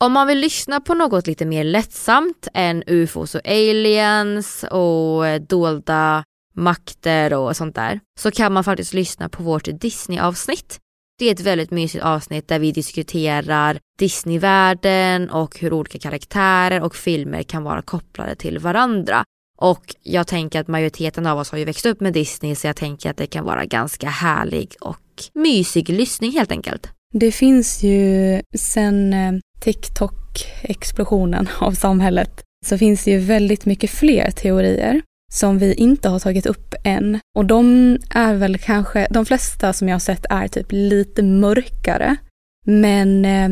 Om 0.00 0.12
man 0.12 0.26
vill 0.26 0.38
lyssna 0.38 0.80
på 0.80 0.94
något 0.94 1.26
lite 1.26 1.44
mer 1.44 1.64
lättsamt 1.64 2.48
än 2.54 2.82
ufos 2.86 3.34
och 3.34 3.48
aliens 3.48 4.64
och 4.70 5.26
eh, 5.26 5.40
dolda 5.40 6.24
makter 6.54 7.34
och 7.34 7.56
sånt 7.56 7.74
där 7.74 8.00
så 8.20 8.30
kan 8.30 8.52
man 8.52 8.64
faktiskt 8.64 8.94
lyssna 8.94 9.28
på 9.28 9.42
vårt 9.42 9.68
Disney-avsnitt. 9.80 10.78
Det 11.18 11.28
är 11.28 11.32
ett 11.32 11.40
väldigt 11.40 11.70
mysigt 11.70 12.04
avsnitt 12.04 12.48
där 12.48 12.58
vi 12.58 12.72
diskuterar 12.72 13.78
Disneyvärlden 13.98 15.30
och 15.30 15.58
hur 15.58 15.72
olika 15.72 15.98
karaktärer 15.98 16.82
och 16.82 16.96
filmer 16.96 17.42
kan 17.42 17.62
vara 17.62 17.82
kopplade 17.82 18.34
till 18.34 18.58
varandra. 18.58 19.24
Och 19.58 19.94
jag 20.02 20.26
tänker 20.26 20.60
att 20.60 20.68
majoriteten 20.68 21.26
av 21.26 21.38
oss 21.38 21.50
har 21.50 21.58
ju 21.58 21.64
växt 21.64 21.86
upp 21.86 22.00
med 22.00 22.12
Disney 22.12 22.54
så 22.54 22.66
jag 22.66 22.76
tänker 22.76 23.10
att 23.10 23.16
det 23.16 23.26
kan 23.26 23.44
vara 23.44 23.64
ganska 23.64 24.08
härlig 24.08 24.74
och 24.80 25.22
mysig 25.34 25.88
lyssning 25.88 26.32
helt 26.32 26.52
enkelt. 26.52 26.97
Det 27.14 27.32
finns 27.32 27.82
ju 27.82 28.40
sen 28.54 29.12
eh, 29.12 29.32
TikTok-explosionen 29.60 31.48
av 31.60 31.72
samhället 31.72 32.42
så 32.66 32.78
finns 32.78 33.04
det 33.04 33.10
ju 33.10 33.18
väldigt 33.18 33.66
mycket 33.66 33.90
fler 33.90 34.30
teorier 34.30 35.02
som 35.32 35.58
vi 35.58 35.74
inte 35.74 36.08
har 36.08 36.18
tagit 36.18 36.46
upp 36.46 36.74
än. 36.84 37.20
Och 37.36 37.44
de 37.44 37.96
är 38.10 38.34
väl 38.34 38.58
kanske, 38.58 39.06
de 39.10 39.26
flesta 39.26 39.72
som 39.72 39.88
jag 39.88 39.94
har 39.94 40.00
sett 40.00 40.26
är 40.30 40.48
typ 40.48 40.66
lite 40.70 41.22
mörkare. 41.22 42.16
Men 42.66 43.24
eh, 43.24 43.48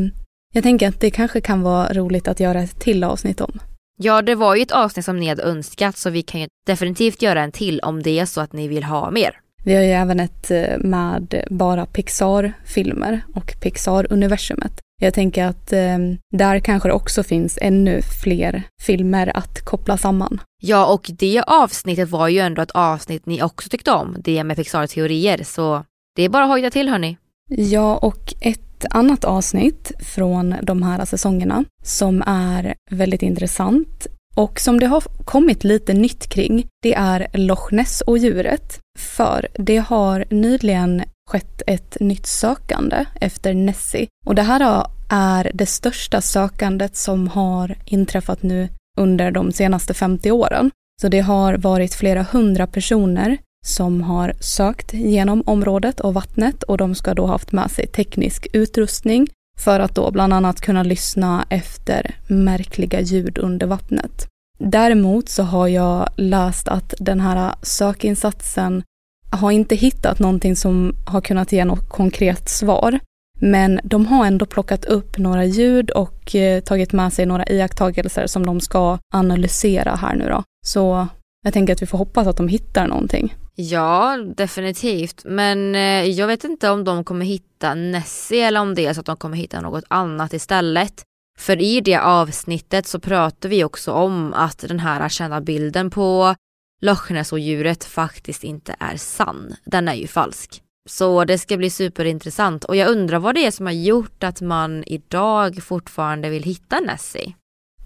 jag 0.52 0.62
tänker 0.62 0.88
att 0.88 1.00
det 1.00 1.10
kanske 1.10 1.40
kan 1.40 1.62
vara 1.62 1.92
roligt 1.92 2.28
att 2.28 2.40
göra 2.40 2.62
ett 2.62 2.80
till 2.80 3.04
avsnitt 3.04 3.40
om. 3.40 3.58
Ja, 3.98 4.22
det 4.22 4.34
var 4.34 4.54
ju 4.54 4.62
ett 4.62 4.72
avsnitt 4.72 5.04
som 5.04 5.20
ni 5.20 5.28
hade 5.28 5.42
önskat 5.42 5.96
så 5.96 6.10
vi 6.10 6.22
kan 6.22 6.40
ju 6.40 6.48
definitivt 6.66 7.22
göra 7.22 7.42
en 7.42 7.52
till 7.52 7.80
om 7.80 8.02
det 8.02 8.18
är 8.18 8.26
så 8.26 8.40
att 8.40 8.52
ni 8.52 8.68
vill 8.68 8.84
ha 8.84 9.10
mer. 9.10 9.40
Vi 9.66 9.74
har 9.74 9.82
ju 9.82 9.90
även 9.90 10.20
ett 10.20 10.50
eh, 10.50 10.78
med 10.78 11.44
bara 11.50 11.86
Pixar-filmer 11.86 13.20
och 13.34 13.54
Pixar-universumet. 13.60 14.80
Jag 15.00 15.14
tänker 15.14 15.44
att 15.44 15.72
eh, 15.72 15.98
där 16.30 16.60
kanske 16.60 16.88
det 16.88 16.92
också 16.92 17.22
finns 17.22 17.58
ännu 17.62 18.00
fler 18.22 18.62
filmer 18.80 19.36
att 19.36 19.64
koppla 19.64 19.96
samman. 19.96 20.40
Ja, 20.62 20.86
och 20.86 21.10
det 21.18 21.42
avsnittet 21.46 22.10
var 22.10 22.28
ju 22.28 22.38
ändå 22.38 22.62
ett 22.62 22.70
avsnitt 22.70 23.26
ni 23.26 23.42
också 23.42 23.68
tyckte 23.68 23.92
om, 23.92 24.16
det 24.18 24.44
med 24.44 24.56
Pixar-teorier, 24.56 25.44
så 25.44 25.84
det 26.16 26.22
är 26.22 26.28
bara 26.28 26.44
att 26.44 26.50
hojta 26.50 26.70
till 26.70 26.88
hörni. 26.88 27.16
Ja, 27.48 27.96
och 27.96 28.34
ett 28.40 28.84
annat 28.90 29.24
avsnitt 29.24 29.92
från 30.14 30.54
de 30.62 30.82
här 30.82 31.04
säsongerna 31.04 31.64
som 31.82 32.22
är 32.26 32.74
väldigt 32.90 33.22
intressant 33.22 34.06
och 34.36 34.60
som 34.60 34.80
det 34.80 34.86
har 34.86 35.00
kommit 35.24 35.64
lite 35.64 35.94
nytt 35.94 36.26
kring, 36.26 36.66
det 36.82 36.94
är 36.94 37.26
Loch 37.32 37.72
Ness 37.72 38.00
och 38.00 38.18
djuret. 38.18 38.80
För 38.98 39.48
det 39.54 39.76
har 39.76 40.24
nyligen 40.30 41.02
skett 41.30 41.62
ett 41.66 41.96
nytt 42.00 42.26
sökande 42.26 43.04
efter 43.20 43.54
Nessie. 43.54 44.06
Och 44.26 44.34
det 44.34 44.42
här 44.42 44.86
är 45.10 45.50
det 45.54 45.66
största 45.66 46.20
sökandet 46.20 46.96
som 46.96 47.28
har 47.28 47.74
inträffat 47.84 48.42
nu 48.42 48.68
under 48.98 49.30
de 49.30 49.52
senaste 49.52 49.94
50 49.94 50.30
åren. 50.30 50.70
Så 51.00 51.08
det 51.08 51.20
har 51.20 51.54
varit 51.54 51.94
flera 51.94 52.22
hundra 52.22 52.66
personer 52.66 53.38
som 53.66 54.02
har 54.02 54.32
sökt 54.40 54.94
genom 54.94 55.42
området 55.46 56.00
och 56.00 56.14
vattnet 56.14 56.62
och 56.62 56.78
de 56.78 56.94
ska 56.94 57.14
då 57.14 57.26
haft 57.26 57.52
med 57.52 57.70
sig 57.70 57.86
teknisk 57.86 58.46
utrustning 58.52 59.28
för 59.60 59.80
att 59.80 59.94
då 59.94 60.10
bland 60.10 60.32
annat 60.32 60.60
kunna 60.60 60.82
lyssna 60.82 61.46
efter 61.50 62.14
märkliga 62.26 63.00
ljud 63.00 63.38
under 63.38 63.66
vattnet. 63.66 64.26
Däremot 64.58 65.28
så 65.28 65.42
har 65.42 65.68
jag 65.68 66.08
läst 66.16 66.68
att 66.68 66.94
den 66.98 67.20
här 67.20 67.54
sökinsatsen 67.62 68.82
har 69.30 69.50
inte 69.50 69.74
hittat 69.74 70.18
någonting 70.18 70.56
som 70.56 70.94
har 71.06 71.20
kunnat 71.20 71.52
ge 71.52 71.64
något 71.64 71.88
konkret 71.88 72.48
svar. 72.48 72.98
Men 73.40 73.80
de 73.84 74.06
har 74.06 74.26
ändå 74.26 74.46
plockat 74.46 74.84
upp 74.84 75.18
några 75.18 75.44
ljud 75.44 75.90
och 75.90 76.34
eh, 76.34 76.60
tagit 76.60 76.92
med 76.92 77.12
sig 77.12 77.26
några 77.26 77.46
iakttagelser 77.46 78.26
som 78.26 78.46
de 78.46 78.60
ska 78.60 78.98
analysera 79.14 79.94
här 79.94 80.14
nu 80.16 80.28
då. 80.28 80.42
Så 80.66 81.08
jag 81.46 81.52
tänker 81.52 81.72
att 81.72 81.82
vi 81.82 81.86
får 81.86 81.98
hoppas 81.98 82.26
att 82.26 82.36
de 82.36 82.48
hittar 82.48 82.86
någonting. 82.86 83.34
Ja, 83.54 84.18
definitivt. 84.36 85.22
Men 85.24 85.74
eh, 85.74 86.04
jag 86.04 86.26
vet 86.26 86.44
inte 86.44 86.70
om 86.70 86.84
de 86.84 87.04
kommer 87.04 87.24
hitta 87.26 87.74
Nessie 87.74 88.46
eller 88.46 88.60
om 88.60 88.74
det 88.74 88.86
är 88.86 88.92
så 88.92 89.00
att 89.00 89.06
de 89.06 89.16
kommer 89.16 89.36
hitta 89.36 89.60
något 89.60 89.84
annat 89.88 90.32
istället. 90.32 91.02
För 91.38 91.62
i 91.62 91.80
det 91.80 91.96
avsnittet 91.96 92.86
så 92.86 93.00
pratar 93.00 93.48
vi 93.48 93.64
också 93.64 93.92
om 93.92 94.34
att 94.34 94.58
den 94.58 94.80
här 94.80 95.08
kända 95.08 95.40
bilden 95.40 95.90
på 95.90 96.34
Loch 96.82 97.10
Ness 97.10 97.32
och 97.32 97.38
djuret 97.38 97.84
faktiskt 97.84 98.44
inte 98.44 98.76
är 98.78 98.96
sann. 98.96 99.54
Den 99.64 99.88
är 99.88 99.94
ju 99.94 100.06
falsk. 100.06 100.62
Så 100.88 101.24
det 101.24 101.38
ska 101.38 101.56
bli 101.56 101.70
superintressant 101.70 102.64
och 102.64 102.76
jag 102.76 102.88
undrar 102.90 103.18
vad 103.18 103.34
det 103.34 103.46
är 103.46 103.50
som 103.50 103.66
har 103.66 103.72
gjort 103.72 104.24
att 104.24 104.40
man 104.40 104.84
idag 104.86 105.62
fortfarande 105.62 106.30
vill 106.30 106.42
hitta 106.42 106.80
Nessie. 106.80 107.34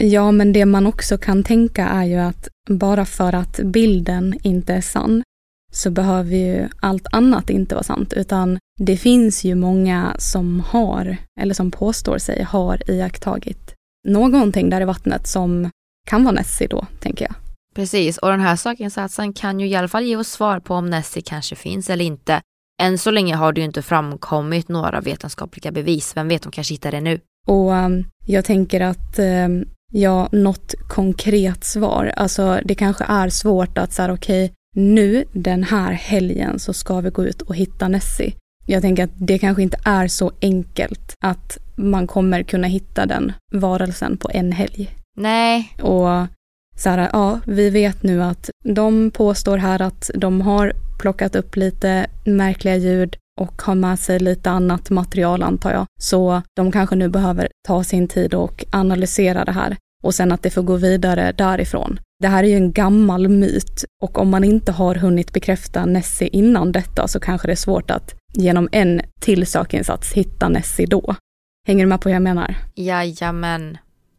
Ja, 0.03 0.33
men 0.33 0.53
det 0.53 0.67
man 0.67 0.87
också 0.87 1.19
kan 1.19 1.43
tänka 1.43 1.87
är 1.87 2.05
ju 2.05 2.17
att 2.17 2.49
bara 2.69 3.05
för 3.05 3.33
att 3.33 3.61
bilden 3.65 4.35
inte 4.43 4.75
är 4.75 4.81
sann 4.81 5.23
så 5.73 5.91
behöver 5.91 6.37
ju 6.37 6.69
allt 6.81 7.07
annat 7.13 7.51
inte 7.51 7.75
vara 7.75 7.83
sant, 7.83 8.13
utan 8.13 8.59
det 8.79 8.97
finns 8.97 9.45
ju 9.45 9.55
många 9.55 10.15
som 10.19 10.61
har, 10.61 11.17
eller 11.41 11.55
som 11.55 11.71
påstår 11.71 12.19
sig 12.19 12.43
har 12.43 12.91
iakttagit 12.91 13.75
någonting 14.09 14.71
där 14.71 14.81
i 14.81 14.85
vattnet 14.85 15.27
som 15.27 15.71
kan 16.07 16.25
vara 16.25 16.35
Nessie 16.35 16.69
då, 16.69 16.87
tänker 17.01 17.25
jag. 17.25 17.35
Precis, 17.75 18.19
och 18.19 18.31
den 18.31 18.41
här 18.41 18.57
sökinsatsen 18.57 19.33
kan 19.33 19.61
ju 19.61 19.67
i 19.67 19.75
alla 19.77 19.89
fall 19.89 20.05
ge 20.05 20.17
oss 20.17 20.29
svar 20.29 20.61
på 20.61 20.75
om 20.75 20.91
Nessie 20.91 21.23
kanske 21.23 21.57
finns 21.57 21.91
eller 21.91 22.05
inte. 22.05 22.41
Än 22.83 22.99
så 22.99 23.11
länge 23.11 23.35
har 23.35 23.53
det 23.53 23.61
ju 23.61 23.65
inte 23.65 23.83
framkommit 23.83 24.69
några 24.69 25.01
vetenskapliga 25.01 25.73
bevis, 25.73 26.17
vem 26.17 26.29
vet, 26.29 26.43
de 26.43 26.53
kanske 26.53 26.75
hittar 26.75 26.91
det 26.91 27.01
nu. 27.01 27.21
Och 27.47 27.71
um, 27.73 28.05
jag 28.27 28.45
tänker 28.45 28.81
att 28.81 29.19
um, 29.19 29.65
ja, 29.91 30.29
något 30.33 30.75
konkret 30.89 31.65
svar, 31.65 32.13
alltså 32.17 32.61
det 32.65 32.75
kanske 32.75 33.05
är 33.05 33.29
svårt 33.29 33.79
att 33.79 33.93
säga 33.93 34.13
okej, 34.13 34.45
okay, 34.45 34.55
nu 34.75 35.25
den 35.33 35.65
här 35.65 35.93
helgen 35.93 36.59
så 36.59 36.73
ska 36.73 37.01
vi 37.01 37.11
gå 37.11 37.25
ut 37.25 37.43
och 37.43 37.57
hitta 37.57 37.89
Nessie. 37.89 38.35
Jag 38.67 38.83
tänker 38.83 39.05
att 39.05 39.11
det 39.15 39.39
kanske 39.39 39.63
inte 39.63 39.81
är 39.85 40.09
så 40.09 40.33
enkelt 40.43 41.15
att 41.21 41.59
man 41.77 42.07
kommer 42.07 42.43
kunna 42.43 42.67
hitta 42.67 43.07
den 43.07 43.33
varelsen 43.53 44.17
på 44.17 44.31
en 44.35 44.53
helg. 44.53 44.97
Nej. 45.17 45.73
Och 45.83 46.27
så 46.77 46.91
här, 46.91 47.09
ja, 47.13 47.41
vi 47.45 47.71
vet 47.71 48.03
nu 48.03 48.23
att 48.23 48.51
de 48.65 49.11
påstår 49.11 49.59
här 49.59 49.83
att 49.83 50.11
de 50.15 50.41
har 50.41 50.73
plockat 50.99 51.37
upp 51.37 51.57
lite 51.57 52.07
märkliga 52.25 52.77
ljud 52.77 53.17
och 53.41 53.63
har 53.63 53.75
med 53.75 53.99
sig 53.99 54.19
lite 54.19 54.51
annat 54.51 54.91
material 54.91 55.43
antar 55.43 55.73
jag. 55.73 55.87
Så 56.01 56.43
de 56.57 56.73
kanske 56.73 56.97
nu 56.97 57.09
behöver 57.09 57.49
ta 57.67 57.85
sin 57.85 58.09
tid 58.09 58.35
och 58.35 58.65
analysera 58.73 59.45
det 59.45 59.53
här 59.53 59.77
och 60.03 60.15
sen 60.15 60.33
att 60.33 60.43
det 60.43 60.51
får 60.51 60.63
gå 60.63 60.77
vidare 60.77 61.33
därifrån. 61.33 62.01
Det 62.23 62.29
här 62.29 62.45
är 62.45 62.49
ju 62.49 62.57
en 62.57 62.73
gammal 62.73 63.29
myt 63.29 63.85
och 64.03 64.19
om 64.19 64.31
man 64.31 64.45
inte 64.45 64.73
har 64.73 64.95
hunnit 64.95 65.33
bekräfta 65.33 65.85
Nessie 65.85 66.29
innan 66.29 66.73
detta 66.73 67.09
så 67.09 67.21
kanske 67.21 67.49
det 67.49 67.53
är 67.53 67.57
svårt 67.57 67.91
att 67.91 68.15
genom 68.33 68.69
en 68.73 69.01
till 69.21 69.47
sökinsats 69.47 70.13
hitta 70.13 70.49
Nessie 70.49 70.87
då. 70.87 71.15
Hänger 71.67 71.85
du 71.85 71.89
med 71.89 72.01
på 72.01 72.09
vad 72.09 72.17
jag 72.17 72.23
menar? 72.23 72.57
Jajamän. 72.75 73.79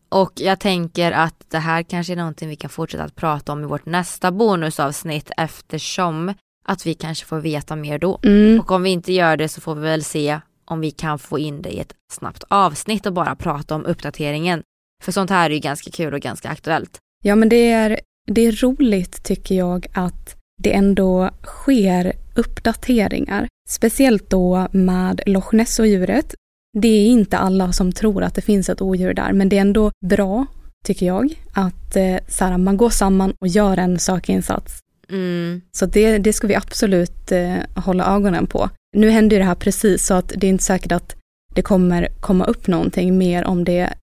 Och 0.09 0.31
jag 0.35 0.59
tänker 0.59 1.11
att 1.11 1.45
det 1.47 1.57
här 1.57 1.83
kanske 1.83 2.13
är 2.13 2.17
någonting 2.17 2.49
vi 2.49 2.55
kan 2.55 2.69
fortsätta 2.69 3.03
att 3.03 3.15
prata 3.15 3.51
om 3.51 3.63
i 3.63 3.67
vårt 3.67 3.85
nästa 3.85 4.31
bonusavsnitt 4.31 5.31
eftersom 5.37 6.33
att 6.71 6.85
vi 6.85 6.93
kanske 6.93 7.25
får 7.25 7.39
veta 7.39 7.75
mer 7.75 7.99
då. 7.99 8.19
Mm. 8.23 8.59
Och 8.59 8.71
om 8.71 8.83
vi 8.83 8.89
inte 8.89 9.13
gör 9.13 9.37
det 9.37 9.47
så 9.47 9.61
får 9.61 9.75
vi 9.75 9.81
väl 9.81 10.03
se 10.03 10.39
om 10.65 10.81
vi 10.81 10.91
kan 10.91 11.19
få 11.19 11.39
in 11.39 11.61
det 11.61 11.69
i 11.69 11.79
ett 11.79 11.93
snabbt 12.11 12.43
avsnitt 12.47 13.05
och 13.05 13.13
bara 13.13 13.35
prata 13.35 13.75
om 13.75 13.85
uppdateringen. 13.85 14.63
För 15.03 15.11
sånt 15.11 15.29
här 15.29 15.49
är 15.49 15.53
ju 15.53 15.59
ganska 15.59 15.91
kul 15.91 16.13
och 16.13 16.19
ganska 16.19 16.49
aktuellt. 16.49 16.97
Ja, 17.23 17.35
men 17.35 17.49
det 17.49 17.71
är, 17.71 17.99
det 18.27 18.41
är 18.41 18.51
roligt 18.51 19.23
tycker 19.23 19.55
jag 19.55 19.87
att 19.93 20.35
det 20.63 20.73
ändå 20.73 21.29
sker 21.43 22.13
uppdateringar. 22.35 23.47
Speciellt 23.69 24.29
då 24.29 24.67
med 24.71 25.21
Loch 25.25 25.53
Ness-odjuret. 25.53 26.35
Det 26.79 26.87
är 26.87 27.07
inte 27.07 27.37
alla 27.37 27.71
som 27.71 27.91
tror 27.91 28.23
att 28.23 28.35
det 28.35 28.41
finns 28.41 28.69
ett 28.69 28.81
odjur 28.81 29.13
där, 29.13 29.33
men 29.33 29.49
det 29.49 29.57
är 29.57 29.61
ändå 29.61 29.91
bra, 30.05 30.45
tycker 30.85 31.05
jag, 31.05 31.33
att 31.53 31.95
eh, 31.95 32.17
så 32.27 32.45
här, 32.45 32.57
man 32.57 32.77
går 32.77 32.89
samman 32.89 33.33
och 33.39 33.47
gör 33.47 33.77
en 33.77 33.99
sökinsats. 33.99 34.79
Mm. 35.11 35.61
Så 35.71 35.85
det, 35.85 36.17
det 36.17 36.33
ska 36.33 36.47
vi 36.47 36.55
absolut 36.55 37.31
eh, 37.31 37.57
hålla 37.75 38.15
ögonen 38.15 38.47
på. 38.47 38.69
Nu 38.97 39.09
händer 39.09 39.35
ju 39.35 39.39
det 39.39 39.45
här 39.45 39.55
precis 39.55 40.05
så 40.05 40.13
att 40.13 40.33
det 40.37 40.47
är 40.47 40.49
inte 40.49 40.63
säkert 40.63 40.91
att 40.91 41.15
det 41.55 41.61
kommer 41.61 42.07
komma 42.19 42.45
upp 42.45 42.67
någonting 42.67 43.17
mer 43.17 43.45
om 43.45 43.63
det 43.63 43.93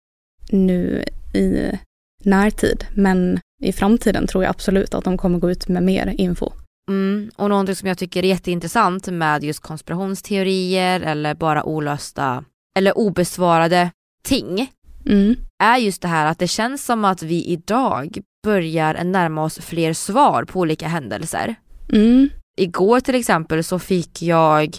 nu 0.51 1.05
i 1.35 1.79
närtid. 2.25 2.85
Men 2.95 3.41
i 3.63 3.73
framtiden 3.73 4.27
tror 4.27 4.45
jag 4.45 4.51
absolut 4.51 4.95
att 4.95 5.05
de 5.05 5.19
kommer 5.19 5.39
gå 5.39 5.51
ut 5.51 5.69
med 5.69 5.83
mer 5.83 6.15
info. 6.19 6.53
Mm, 6.91 7.31
och 7.37 7.49
någonting 7.49 7.77
som 7.77 7.89
jag 7.89 7.99
tycker 7.99 8.23
är 8.25 8.29
jätteintressant 8.29 9.07
med 9.07 9.45
just 9.45 9.61
konspirationsteorier 9.61 11.01
eller 11.01 11.35
bara 11.35 11.65
olösta 11.65 12.45
eller 12.79 12.99
obesvarade 12.99 13.91
ting 14.23 14.73
Mm. 15.07 15.37
är 15.63 15.77
just 15.77 16.03
det 16.03 16.09
här 16.09 16.27
att 16.27 16.39
det 16.39 16.49
känns 16.49 16.85
som 16.85 17.05
att 17.05 17.23
vi 17.23 17.45
idag 17.45 18.19
börjar 18.45 19.05
närma 19.05 19.45
oss 19.45 19.59
fler 19.59 19.93
svar 19.93 20.45
på 20.45 20.61
olika 20.61 20.89
händelser. 20.89 21.55
Mm. 21.93 22.29
Igår 22.57 23.01
till 23.01 23.15
exempel 23.15 23.65
så 23.65 23.79
fick 23.79 24.23
jag 24.23 24.79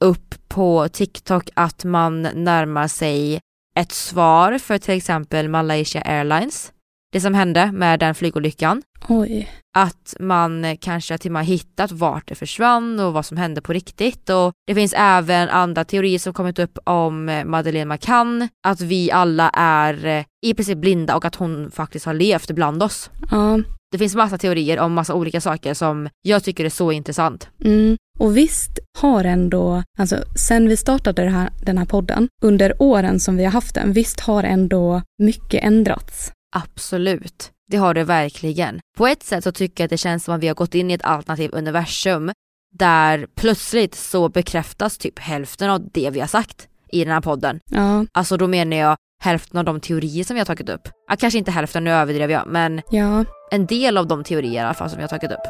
upp 0.00 0.34
på 0.48 0.88
TikTok 0.88 1.50
att 1.54 1.84
man 1.84 2.22
närmar 2.22 2.88
sig 2.88 3.40
ett 3.78 3.92
svar 3.92 4.58
för 4.58 4.78
till 4.78 4.94
exempel 4.94 5.48
Malaysia 5.48 6.02
Airlines. 6.02 6.72
Det 7.16 7.20
som 7.20 7.34
hände 7.34 7.72
med 7.72 8.00
den 8.00 8.14
flygolyckan. 8.14 8.82
Oj. 9.08 9.48
Att 9.76 10.14
man 10.20 10.76
kanske 10.80 11.18
till 11.18 11.28
och 11.28 11.32
med 11.32 11.46
hittat 11.46 11.92
vart 11.92 12.28
det 12.28 12.34
försvann 12.34 13.00
och 13.00 13.12
vad 13.12 13.26
som 13.26 13.36
hände 13.36 13.60
på 13.60 13.72
riktigt. 13.72 14.30
Och 14.30 14.52
det 14.66 14.74
finns 14.74 14.94
även 14.96 15.48
andra 15.48 15.84
teorier 15.84 16.18
som 16.18 16.34
kommit 16.34 16.58
upp 16.58 16.78
om 16.84 17.42
Madeleine 17.46 17.94
McCann. 17.94 18.48
Att 18.66 18.80
vi 18.80 19.10
alla 19.10 19.50
är 19.54 20.24
i 20.46 20.54
princip 20.54 20.78
blinda 20.78 21.16
och 21.16 21.24
att 21.24 21.34
hon 21.34 21.70
faktiskt 21.70 22.06
har 22.06 22.14
levt 22.14 22.50
bland 22.50 22.82
oss. 22.82 23.10
Ja. 23.30 23.58
Det 23.92 23.98
finns 23.98 24.14
massa 24.14 24.38
teorier 24.38 24.78
om 24.78 24.92
massa 24.92 25.14
olika 25.14 25.40
saker 25.40 25.74
som 25.74 26.08
jag 26.22 26.44
tycker 26.44 26.64
är 26.64 26.70
så 26.70 26.92
intressant. 26.92 27.48
Mm. 27.64 27.96
Och 28.18 28.36
visst 28.36 28.78
har 28.98 29.24
ändå, 29.24 29.82
alltså 29.98 30.16
sen 30.48 30.68
vi 30.68 30.76
startade 30.76 31.22
här, 31.22 31.50
den 31.62 31.78
här 31.78 31.86
podden, 31.86 32.28
under 32.42 32.82
åren 32.82 33.20
som 33.20 33.36
vi 33.36 33.44
har 33.44 33.52
haft 33.52 33.74
den, 33.74 33.92
visst 33.92 34.20
har 34.20 34.42
ändå 34.42 35.02
mycket 35.22 35.64
ändrats. 35.64 36.32
Absolut, 36.56 37.50
det 37.70 37.76
har 37.76 37.94
det 37.94 38.04
verkligen. 38.04 38.80
På 38.96 39.06
ett 39.06 39.22
sätt 39.22 39.44
så 39.44 39.52
tycker 39.52 39.82
jag 39.82 39.86
att 39.86 39.90
det 39.90 39.96
känns 39.98 40.24
som 40.24 40.34
att 40.34 40.40
vi 40.40 40.48
har 40.48 40.54
gått 40.54 40.74
in 40.74 40.90
i 40.90 40.94
ett 40.94 41.04
alternativt 41.04 41.54
universum 41.54 42.32
där 42.74 43.26
plötsligt 43.34 43.94
så 43.94 44.28
bekräftas 44.28 44.98
typ 44.98 45.18
hälften 45.18 45.70
av 45.70 45.88
det 45.92 46.10
vi 46.10 46.20
har 46.20 46.26
sagt 46.26 46.68
i 46.92 47.04
den 47.04 47.12
här 47.12 47.20
podden. 47.20 47.60
Ja, 47.70 48.06
Alltså 48.12 48.36
då 48.36 48.46
menar 48.46 48.76
jag 48.76 48.96
hälften 49.22 49.58
av 49.58 49.64
de 49.64 49.80
teorier 49.80 50.24
som 50.24 50.34
vi 50.34 50.40
har 50.40 50.44
tagit 50.46 50.68
upp. 50.68 50.88
Ja, 51.08 51.16
kanske 51.16 51.38
inte 51.38 51.50
hälften, 51.50 51.84
nu 51.84 51.90
överdrev 51.90 52.30
jag, 52.30 52.46
men 52.46 52.82
ja, 52.90 53.24
en 53.50 53.66
del 53.66 53.96
av 53.96 54.06
de 54.06 54.24
teorier 54.24 54.52
i 54.52 54.58
alla 54.58 54.74
fall 54.74 54.90
som 54.90 54.96
vi 54.96 55.02
har 55.02 55.08
tagit 55.08 55.32
upp. 55.32 55.46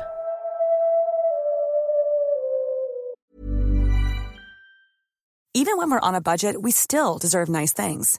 Even 5.55 5.79
when 5.79 5.91
we're 5.91 6.09
on 6.09 6.15
a 6.15 6.21
budget, 6.21 6.57
we 6.63 6.71
still 6.73 7.19
deserve 7.19 7.49
nice 7.49 7.73
things. 7.87 8.19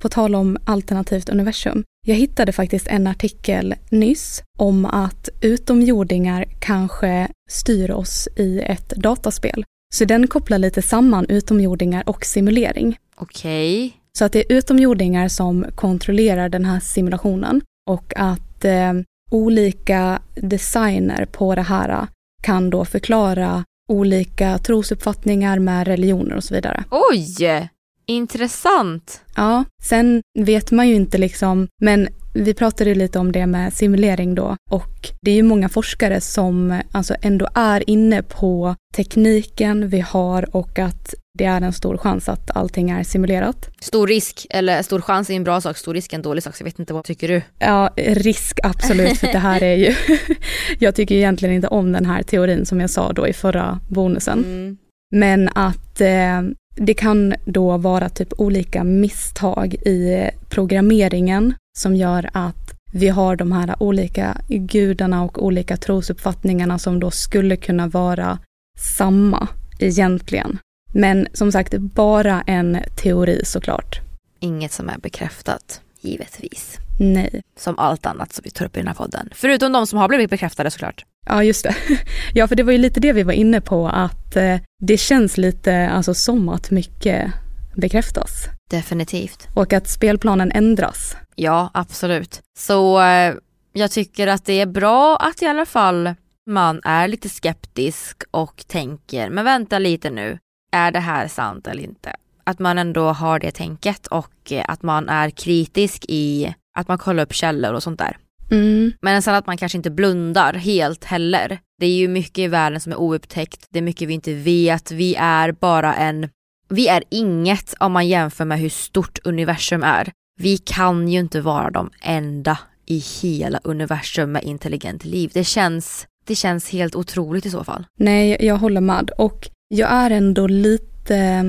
På 0.00 0.08
tal 0.08 0.34
om 0.34 0.58
alternativt 0.64 1.28
universum. 1.28 1.84
Jag 2.06 2.14
hittade 2.14 2.52
faktiskt 2.52 2.86
en 2.86 3.06
artikel 3.06 3.74
nyss 3.90 4.42
om 4.58 4.84
att 4.84 5.28
utomjordingar 5.40 6.44
kanske 6.60 7.28
styr 7.48 7.90
oss 7.90 8.28
i 8.36 8.60
ett 8.60 8.88
dataspel. 8.88 9.64
Så 9.94 10.04
den 10.04 10.26
kopplar 10.26 10.58
lite 10.58 10.82
samman 10.82 11.26
utomjordingar 11.28 12.08
och 12.08 12.24
simulering. 12.24 12.98
Okej. 13.16 13.96
Så 14.12 14.24
att 14.24 14.32
det 14.32 14.38
är 14.38 14.56
utomjordingar 14.56 15.28
som 15.28 15.66
kontrollerar 15.74 16.48
den 16.48 16.64
här 16.64 16.80
simulationen 16.80 17.60
och 17.90 18.12
att 18.16 18.64
eh, 18.64 18.92
olika 19.30 20.22
designer 20.34 21.26
på 21.26 21.54
det 21.54 21.62
här 21.62 22.06
kan 22.42 22.70
då 22.70 22.84
förklara 22.84 23.64
olika 23.88 24.58
trosuppfattningar 24.58 25.58
med 25.58 25.86
religioner 25.86 26.36
och 26.36 26.44
så 26.44 26.54
vidare. 26.54 26.84
Oj! 26.90 27.70
Intressant. 28.10 29.20
Ja, 29.36 29.64
sen 29.82 30.22
vet 30.38 30.70
man 30.70 30.88
ju 30.88 30.94
inte 30.94 31.18
liksom, 31.18 31.68
men 31.82 32.08
vi 32.34 32.54
pratade 32.54 32.94
lite 32.94 33.18
om 33.18 33.32
det 33.32 33.46
med 33.46 33.72
simulering 33.72 34.34
då 34.34 34.56
och 34.70 35.10
det 35.22 35.30
är 35.30 35.34
ju 35.34 35.42
många 35.42 35.68
forskare 35.68 36.20
som 36.20 36.80
alltså 36.92 37.14
ändå 37.22 37.48
är 37.54 37.90
inne 37.90 38.22
på 38.22 38.74
tekniken 38.96 39.88
vi 39.88 40.00
har 40.00 40.56
och 40.56 40.78
att 40.78 41.14
det 41.38 41.44
är 41.44 41.60
en 41.60 41.72
stor 41.72 41.96
chans 41.96 42.28
att 42.28 42.56
allting 42.56 42.90
är 42.90 43.02
simulerat. 43.02 43.70
Stor 43.80 44.06
risk, 44.06 44.46
eller 44.50 44.82
stor 44.82 45.00
chans 45.00 45.30
är 45.30 45.34
en 45.34 45.44
bra 45.44 45.60
sak, 45.60 45.76
stor 45.76 45.94
risk 45.94 46.12
är 46.12 46.16
en 46.16 46.22
dålig 46.22 46.42
sak, 46.42 46.56
så 46.56 46.62
jag 46.62 46.64
vet 46.64 46.78
inte 46.78 46.94
vad 46.94 47.04
tycker 47.04 47.28
du? 47.28 47.42
Ja, 47.58 47.90
risk 47.96 48.58
absolut, 48.62 49.18
för 49.18 49.26
det 49.26 49.38
här 49.38 49.62
är 49.62 49.76
ju, 49.76 49.94
jag 50.78 50.94
tycker 50.94 51.14
egentligen 51.14 51.54
inte 51.54 51.68
om 51.68 51.92
den 51.92 52.06
här 52.06 52.22
teorin 52.22 52.66
som 52.66 52.80
jag 52.80 52.90
sa 52.90 53.12
då 53.12 53.28
i 53.28 53.32
förra 53.32 53.80
bonusen. 53.88 54.38
Mm. 54.38 54.76
Men 55.10 55.48
att 55.48 56.00
eh, 56.00 56.40
det 56.76 56.94
kan 56.94 57.34
då 57.44 57.76
vara 57.76 58.08
typ 58.08 58.32
olika 58.40 58.84
misstag 58.84 59.74
i 59.74 60.30
programmeringen 60.48 61.54
som 61.78 61.96
gör 61.96 62.30
att 62.32 62.74
vi 62.92 63.08
har 63.08 63.36
de 63.36 63.52
här 63.52 63.82
olika 63.82 64.36
gudarna 64.48 65.22
och 65.22 65.44
olika 65.44 65.76
trosuppfattningarna 65.76 66.78
som 66.78 67.00
då 67.00 67.10
skulle 67.10 67.56
kunna 67.56 67.86
vara 67.86 68.38
samma 68.78 69.48
egentligen. 69.78 70.58
Men 70.92 71.28
som 71.32 71.52
sagt, 71.52 71.74
bara 71.78 72.42
en 72.42 72.78
teori 72.96 73.44
såklart. 73.44 74.00
Inget 74.40 74.72
som 74.72 74.88
är 74.88 74.98
bekräftat, 74.98 75.80
givetvis. 76.00 76.78
Nej. 77.00 77.42
Som 77.56 77.78
allt 77.78 78.06
annat 78.06 78.32
som 78.32 78.42
vi 78.44 78.50
tar 78.50 78.66
upp 78.66 78.76
i 78.76 78.80
den 78.80 78.88
här 78.88 78.94
podden. 78.94 79.28
Förutom 79.32 79.72
de 79.72 79.86
som 79.86 79.98
har 79.98 80.08
blivit 80.08 80.30
bekräftade 80.30 80.70
såklart. 80.70 81.04
Ja, 81.26 81.44
just 81.44 81.64
det. 81.64 81.76
Ja, 82.34 82.48
för 82.48 82.54
det 82.54 82.62
var 82.62 82.72
ju 82.72 82.78
lite 82.78 83.00
det 83.00 83.12
vi 83.12 83.22
var 83.22 83.32
inne 83.32 83.60
på, 83.60 83.88
att 83.88 84.36
eh, 84.36 84.56
det 84.82 84.96
känns 84.96 85.36
lite 85.36 85.88
alltså, 85.88 86.14
som 86.14 86.48
att 86.48 86.70
mycket 86.70 87.32
bekräftas. 87.74 88.48
Definitivt. 88.70 89.48
Och 89.54 89.72
att 89.72 89.88
spelplanen 89.88 90.52
ändras. 90.52 91.16
Ja, 91.36 91.70
absolut. 91.74 92.40
Så 92.58 93.00
eh, 93.00 93.34
jag 93.72 93.90
tycker 93.90 94.26
att 94.26 94.44
det 94.44 94.60
är 94.60 94.66
bra 94.66 95.16
att 95.16 95.42
i 95.42 95.46
alla 95.46 95.66
fall 95.66 96.14
man 96.46 96.80
är 96.84 97.08
lite 97.08 97.28
skeptisk 97.28 98.22
och 98.30 98.64
tänker, 98.66 99.30
men 99.30 99.44
vänta 99.44 99.78
lite 99.78 100.10
nu, 100.10 100.38
är 100.72 100.90
det 100.92 101.00
här 101.00 101.28
sant 101.28 101.66
eller 101.66 101.82
inte? 101.82 102.16
Att 102.44 102.58
man 102.58 102.78
ändå 102.78 103.08
har 103.08 103.38
det 103.38 103.50
tänket 103.50 104.06
och 104.06 104.52
eh, 104.52 104.64
att 104.68 104.82
man 104.82 105.08
är 105.08 105.30
kritisk 105.30 106.04
i 106.08 106.54
att 106.78 106.88
man 106.88 106.98
kollar 106.98 107.22
upp 107.22 107.34
källor 107.34 107.72
och 107.72 107.82
sånt 107.82 107.98
där. 107.98 108.16
Mm. 108.50 108.92
Men 109.02 109.22
sen 109.22 109.34
att 109.34 109.46
man 109.46 109.56
kanske 109.56 109.78
inte 109.78 109.90
blundar 109.90 110.52
helt 110.54 111.04
heller. 111.04 111.58
Det 111.80 111.86
är 111.86 111.96
ju 111.96 112.08
mycket 112.08 112.38
i 112.38 112.48
världen 112.48 112.80
som 112.80 112.92
är 112.92 113.00
oupptäckt, 113.00 113.66
det 113.70 113.78
är 113.78 113.82
mycket 113.82 114.08
vi 114.08 114.14
inte 114.14 114.34
vet, 114.34 114.90
vi 114.90 115.14
är 115.14 115.52
bara 115.52 115.94
en, 115.94 116.28
vi 116.68 116.88
är 116.88 117.04
inget 117.10 117.74
om 117.80 117.92
man 117.92 118.08
jämför 118.08 118.44
med 118.44 118.58
hur 118.58 118.68
stort 118.68 119.18
universum 119.24 119.82
är. 119.82 120.12
Vi 120.40 120.58
kan 120.58 121.08
ju 121.08 121.18
inte 121.18 121.40
vara 121.40 121.70
de 121.70 121.90
enda 122.02 122.58
i 122.86 123.02
hela 123.22 123.60
universum 123.64 124.32
med 124.32 124.42
intelligent 124.42 125.04
liv. 125.04 125.30
Det 125.34 125.44
känns, 125.44 126.06
det 126.26 126.34
känns 126.34 126.70
helt 126.70 126.96
otroligt 126.96 127.46
i 127.46 127.50
så 127.50 127.64
fall. 127.64 127.86
Nej, 127.98 128.36
jag 128.40 128.56
håller 128.56 128.80
med. 128.80 129.10
Och 129.10 129.48
jag 129.68 129.90
är 129.90 130.10
ändå 130.10 130.46
lite... 130.46 131.44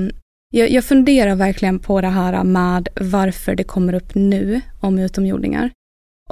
Jag, 0.54 0.70
jag 0.70 0.84
funderar 0.84 1.34
verkligen 1.34 1.78
på 1.78 2.00
det 2.00 2.08
här 2.08 2.44
med 2.44 2.88
varför 3.00 3.54
det 3.54 3.64
kommer 3.64 3.92
upp 3.92 4.14
nu 4.14 4.60
om 4.80 4.98
utomjordingar. 4.98 5.70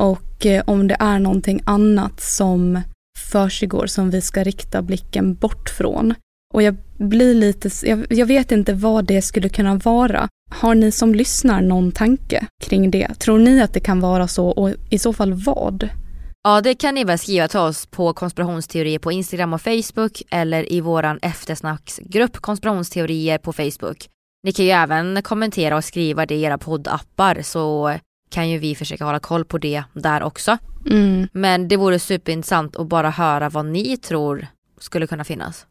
Och 0.01 0.47
eh, 0.47 0.63
om 0.67 0.89
det 0.89 0.97
är 1.01 1.19
någonting 1.19 1.63
annat 1.65 2.21
som 2.21 2.81
försiggår 3.19 3.87
som 3.87 4.11
vi 4.11 4.21
ska 4.21 4.45
rikta 4.45 4.83
blicken 4.83 5.35
bort 5.35 5.71
från. 5.71 6.15
Och 6.55 6.63
jag 6.63 6.77
blir 6.99 7.35
lite, 7.35 7.71
jag, 7.83 8.07
jag 8.11 8.27
vet 8.27 8.53
inte 8.53 8.73
vad 8.73 9.05
det 9.05 9.23
skulle 9.23 9.49
kunna 9.49 9.75
vara. 9.75 10.29
Har 10.51 10.75
ni 10.75 10.93
som 10.93 11.15
lyssnar 11.15 11.61
någon 11.61 11.93
tanke 11.93 12.47
kring 12.63 12.91
det? 12.91 13.15
Tror 13.19 13.39
ni 13.39 13.63
att 13.63 13.75
det 13.75 13.81
kan 13.81 14.01
vara 14.01 14.29
så 14.29 14.49
och 14.49 14.71
i 14.91 14.99
så 14.99 15.13
fall 15.13 15.33
vad? 15.33 15.89
Ja 16.43 16.61
det 16.61 16.75
kan 16.75 16.95
ni 16.95 17.05
väl 17.05 17.19
skriva 17.19 17.49
till 17.49 17.59
oss 17.59 17.87
på 17.87 18.13
konspirationsteorier 18.13 18.99
på 18.99 19.13
Instagram 19.13 19.53
och 19.53 19.63
Facebook 19.63 20.23
eller 20.31 20.73
i 20.73 20.81
våran 20.81 21.19
eftersnacksgrupp 21.23 22.37
konspirationsteorier 22.37 23.39
på 23.39 23.53
Facebook. 23.53 24.09
Ni 24.43 24.53
kan 24.53 24.65
ju 24.65 24.71
även 24.71 25.23
kommentera 25.23 25.77
och 25.77 25.85
skriva 25.85 26.27
det 26.27 26.35
i 26.35 26.43
era 26.43 26.59
poddappar 26.59 27.43
så 27.43 27.95
kan 28.31 28.51
ju 28.51 28.59
vi 28.59 28.75
försöka 28.75 29.05
hålla 29.05 29.19
koll 29.19 29.45
på 29.45 29.59
det 29.59 29.83
där 29.93 30.23
också. 30.23 30.59
Mm. 30.91 31.29
Men 31.33 31.69
det 31.69 31.77
vore 31.77 31.99
superintressant 31.99 32.77
att 32.77 32.87
bara 32.87 33.11
höra 33.11 33.49
vad 33.49 33.67
ni 33.67 33.97
tror 33.97 34.47
skulle 34.79 35.07
kunna 35.07 35.25
finnas. 35.25 35.67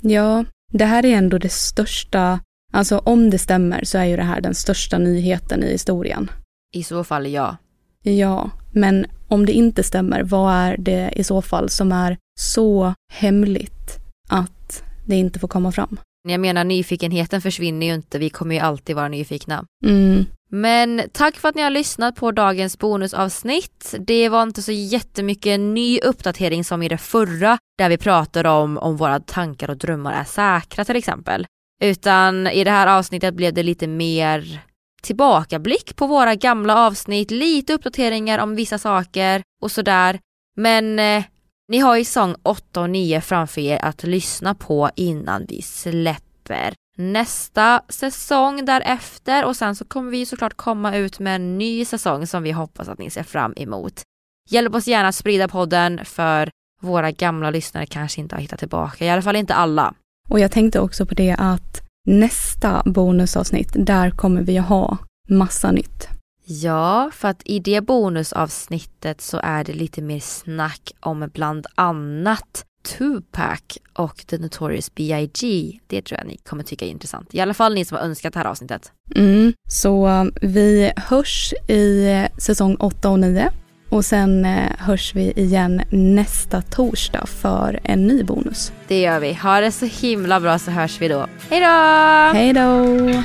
Ja, 0.00 0.44
det 0.72 0.84
här 0.84 1.06
är 1.06 1.16
ändå 1.16 1.38
det 1.38 1.52
största, 1.52 2.40
alltså 2.72 2.98
om 2.98 3.30
det 3.30 3.38
stämmer 3.38 3.84
så 3.84 3.98
är 3.98 4.04
ju 4.04 4.16
det 4.16 4.22
här 4.22 4.40
den 4.40 4.54
största 4.54 4.98
nyheten 4.98 5.62
i 5.62 5.72
historien. 5.72 6.30
I 6.74 6.82
så 6.82 7.04
fall 7.04 7.26
ja. 7.26 7.56
Ja, 8.02 8.50
men 8.72 9.06
om 9.28 9.46
det 9.46 9.52
inte 9.52 9.82
stämmer, 9.82 10.22
vad 10.22 10.54
är 10.54 10.76
det 10.76 11.12
i 11.16 11.24
så 11.24 11.42
fall 11.42 11.68
som 11.68 11.92
är 11.92 12.18
så 12.40 12.94
hemligt 13.12 13.98
att 14.28 14.82
det 15.06 15.16
inte 15.16 15.38
får 15.38 15.48
komma 15.48 15.72
fram? 15.72 15.98
Jag 16.28 16.40
menar 16.40 16.64
nyfikenheten 16.64 17.40
försvinner 17.40 17.86
ju 17.86 17.94
inte, 17.94 18.18
vi 18.18 18.30
kommer 18.30 18.54
ju 18.54 18.60
alltid 18.60 18.96
vara 18.96 19.08
nyfikna. 19.08 19.64
Mm. 19.84 20.24
Men 20.50 21.02
tack 21.12 21.36
för 21.36 21.48
att 21.48 21.54
ni 21.54 21.62
har 21.62 21.70
lyssnat 21.70 22.16
på 22.16 22.32
dagens 22.32 22.78
bonusavsnitt. 22.78 23.94
Det 23.98 24.28
var 24.28 24.42
inte 24.42 24.62
så 24.62 24.72
jättemycket 24.72 25.60
ny 25.60 25.98
uppdatering 25.98 26.64
som 26.64 26.82
i 26.82 26.88
det 26.88 26.98
förra 26.98 27.58
där 27.78 27.88
vi 27.88 27.98
pratade 27.98 28.48
om 28.48 28.78
om 28.78 28.96
våra 28.96 29.20
tankar 29.20 29.70
och 29.70 29.76
drömmar 29.76 30.12
är 30.12 30.24
säkra 30.24 30.84
till 30.84 30.96
exempel. 30.96 31.46
Utan 31.82 32.46
i 32.46 32.64
det 32.64 32.70
här 32.70 32.86
avsnittet 32.86 33.34
blev 33.34 33.54
det 33.54 33.62
lite 33.62 33.86
mer 33.86 34.60
tillbakablick 35.02 35.96
på 35.96 36.06
våra 36.06 36.34
gamla 36.34 36.86
avsnitt, 36.86 37.30
lite 37.30 37.74
uppdateringar 37.74 38.38
om 38.38 38.54
vissa 38.54 38.78
saker 38.78 39.42
och 39.62 39.70
sådär. 39.70 40.18
Men 40.56 40.98
eh, 40.98 41.24
ni 41.68 41.78
har 41.78 41.96
ju 41.96 42.04
sång 42.04 42.34
8 42.42 42.80
och 42.80 42.90
9 42.90 43.20
framför 43.20 43.60
er 43.60 43.78
att 43.84 44.02
lyssna 44.02 44.54
på 44.54 44.90
innan 44.96 45.46
vi 45.48 45.62
släpper 45.62 46.74
nästa 46.96 47.82
säsong 47.88 48.64
därefter 48.64 49.44
och 49.44 49.56
sen 49.56 49.76
så 49.76 49.84
kommer 49.84 50.10
vi 50.10 50.26
såklart 50.26 50.54
komma 50.54 50.96
ut 50.96 51.18
med 51.18 51.36
en 51.36 51.58
ny 51.58 51.84
säsong 51.84 52.26
som 52.26 52.42
vi 52.42 52.52
hoppas 52.52 52.88
att 52.88 52.98
ni 52.98 53.10
ser 53.10 53.22
fram 53.22 53.52
emot. 53.56 54.02
Hjälp 54.50 54.74
oss 54.74 54.86
gärna 54.86 55.08
att 55.08 55.14
sprida 55.14 55.48
podden 55.48 56.00
för 56.04 56.50
våra 56.82 57.10
gamla 57.10 57.50
lyssnare 57.50 57.86
kanske 57.86 58.20
inte 58.20 58.34
har 58.34 58.40
hittat 58.40 58.58
tillbaka, 58.58 59.04
i 59.04 59.10
alla 59.10 59.22
fall 59.22 59.36
inte 59.36 59.54
alla. 59.54 59.94
Och 60.28 60.40
jag 60.40 60.52
tänkte 60.52 60.80
också 60.80 61.06
på 61.06 61.14
det 61.14 61.36
att 61.38 61.82
nästa 62.06 62.82
bonusavsnitt, 62.84 63.72
där 63.74 64.10
kommer 64.10 64.42
vi 64.42 64.56
ha 64.58 64.98
massa 65.28 65.72
nytt. 65.72 66.08
Ja, 66.44 67.10
för 67.14 67.28
att 67.28 67.42
i 67.44 67.58
det 67.58 67.80
bonusavsnittet 67.80 69.20
så 69.20 69.40
är 69.42 69.64
det 69.64 69.72
lite 69.72 70.02
mer 70.02 70.20
snack 70.20 70.92
om 71.00 71.30
bland 71.34 71.66
annat 71.74 72.64
Tupac 72.98 73.60
och 73.92 74.16
The 74.26 74.38
Notorious 74.38 74.94
B.I.G. 74.94 75.78
Det 75.86 76.02
tror 76.02 76.18
jag 76.18 76.26
ni 76.26 76.36
kommer 76.36 76.64
tycka 76.64 76.84
är 76.84 76.90
intressant. 76.90 77.34
I 77.34 77.40
alla 77.40 77.54
fall 77.54 77.74
ni 77.74 77.84
som 77.84 77.96
har 77.96 78.04
önskat 78.04 78.32
det 78.32 78.38
här 78.38 78.46
avsnittet. 78.46 78.92
Mm, 79.14 79.52
så 79.68 80.08
um, 80.08 80.32
vi 80.42 80.92
hörs 80.96 81.52
i 81.68 82.08
säsong 82.38 82.76
8 82.76 83.10
och 83.10 83.18
9 83.18 83.50
och 83.88 84.04
sen 84.04 84.44
eh, 84.44 84.70
hörs 84.78 85.14
vi 85.14 85.32
igen 85.32 85.82
nästa 85.90 86.62
torsdag 86.62 87.26
för 87.26 87.80
en 87.84 88.06
ny 88.06 88.22
bonus. 88.22 88.72
Det 88.88 89.00
gör 89.00 89.20
vi. 89.20 89.34
Ha 89.34 89.60
det 89.60 89.72
så 89.72 89.86
himla 89.86 90.40
bra 90.40 90.58
så 90.58 90.70
hörs 90.70 91.00
vi 91.00 91.08
då. 91.08 91.26
Hej 91.50 91.60
då! 91.60 92.38
Hej 92.38 92.52
då! 92.52 93.22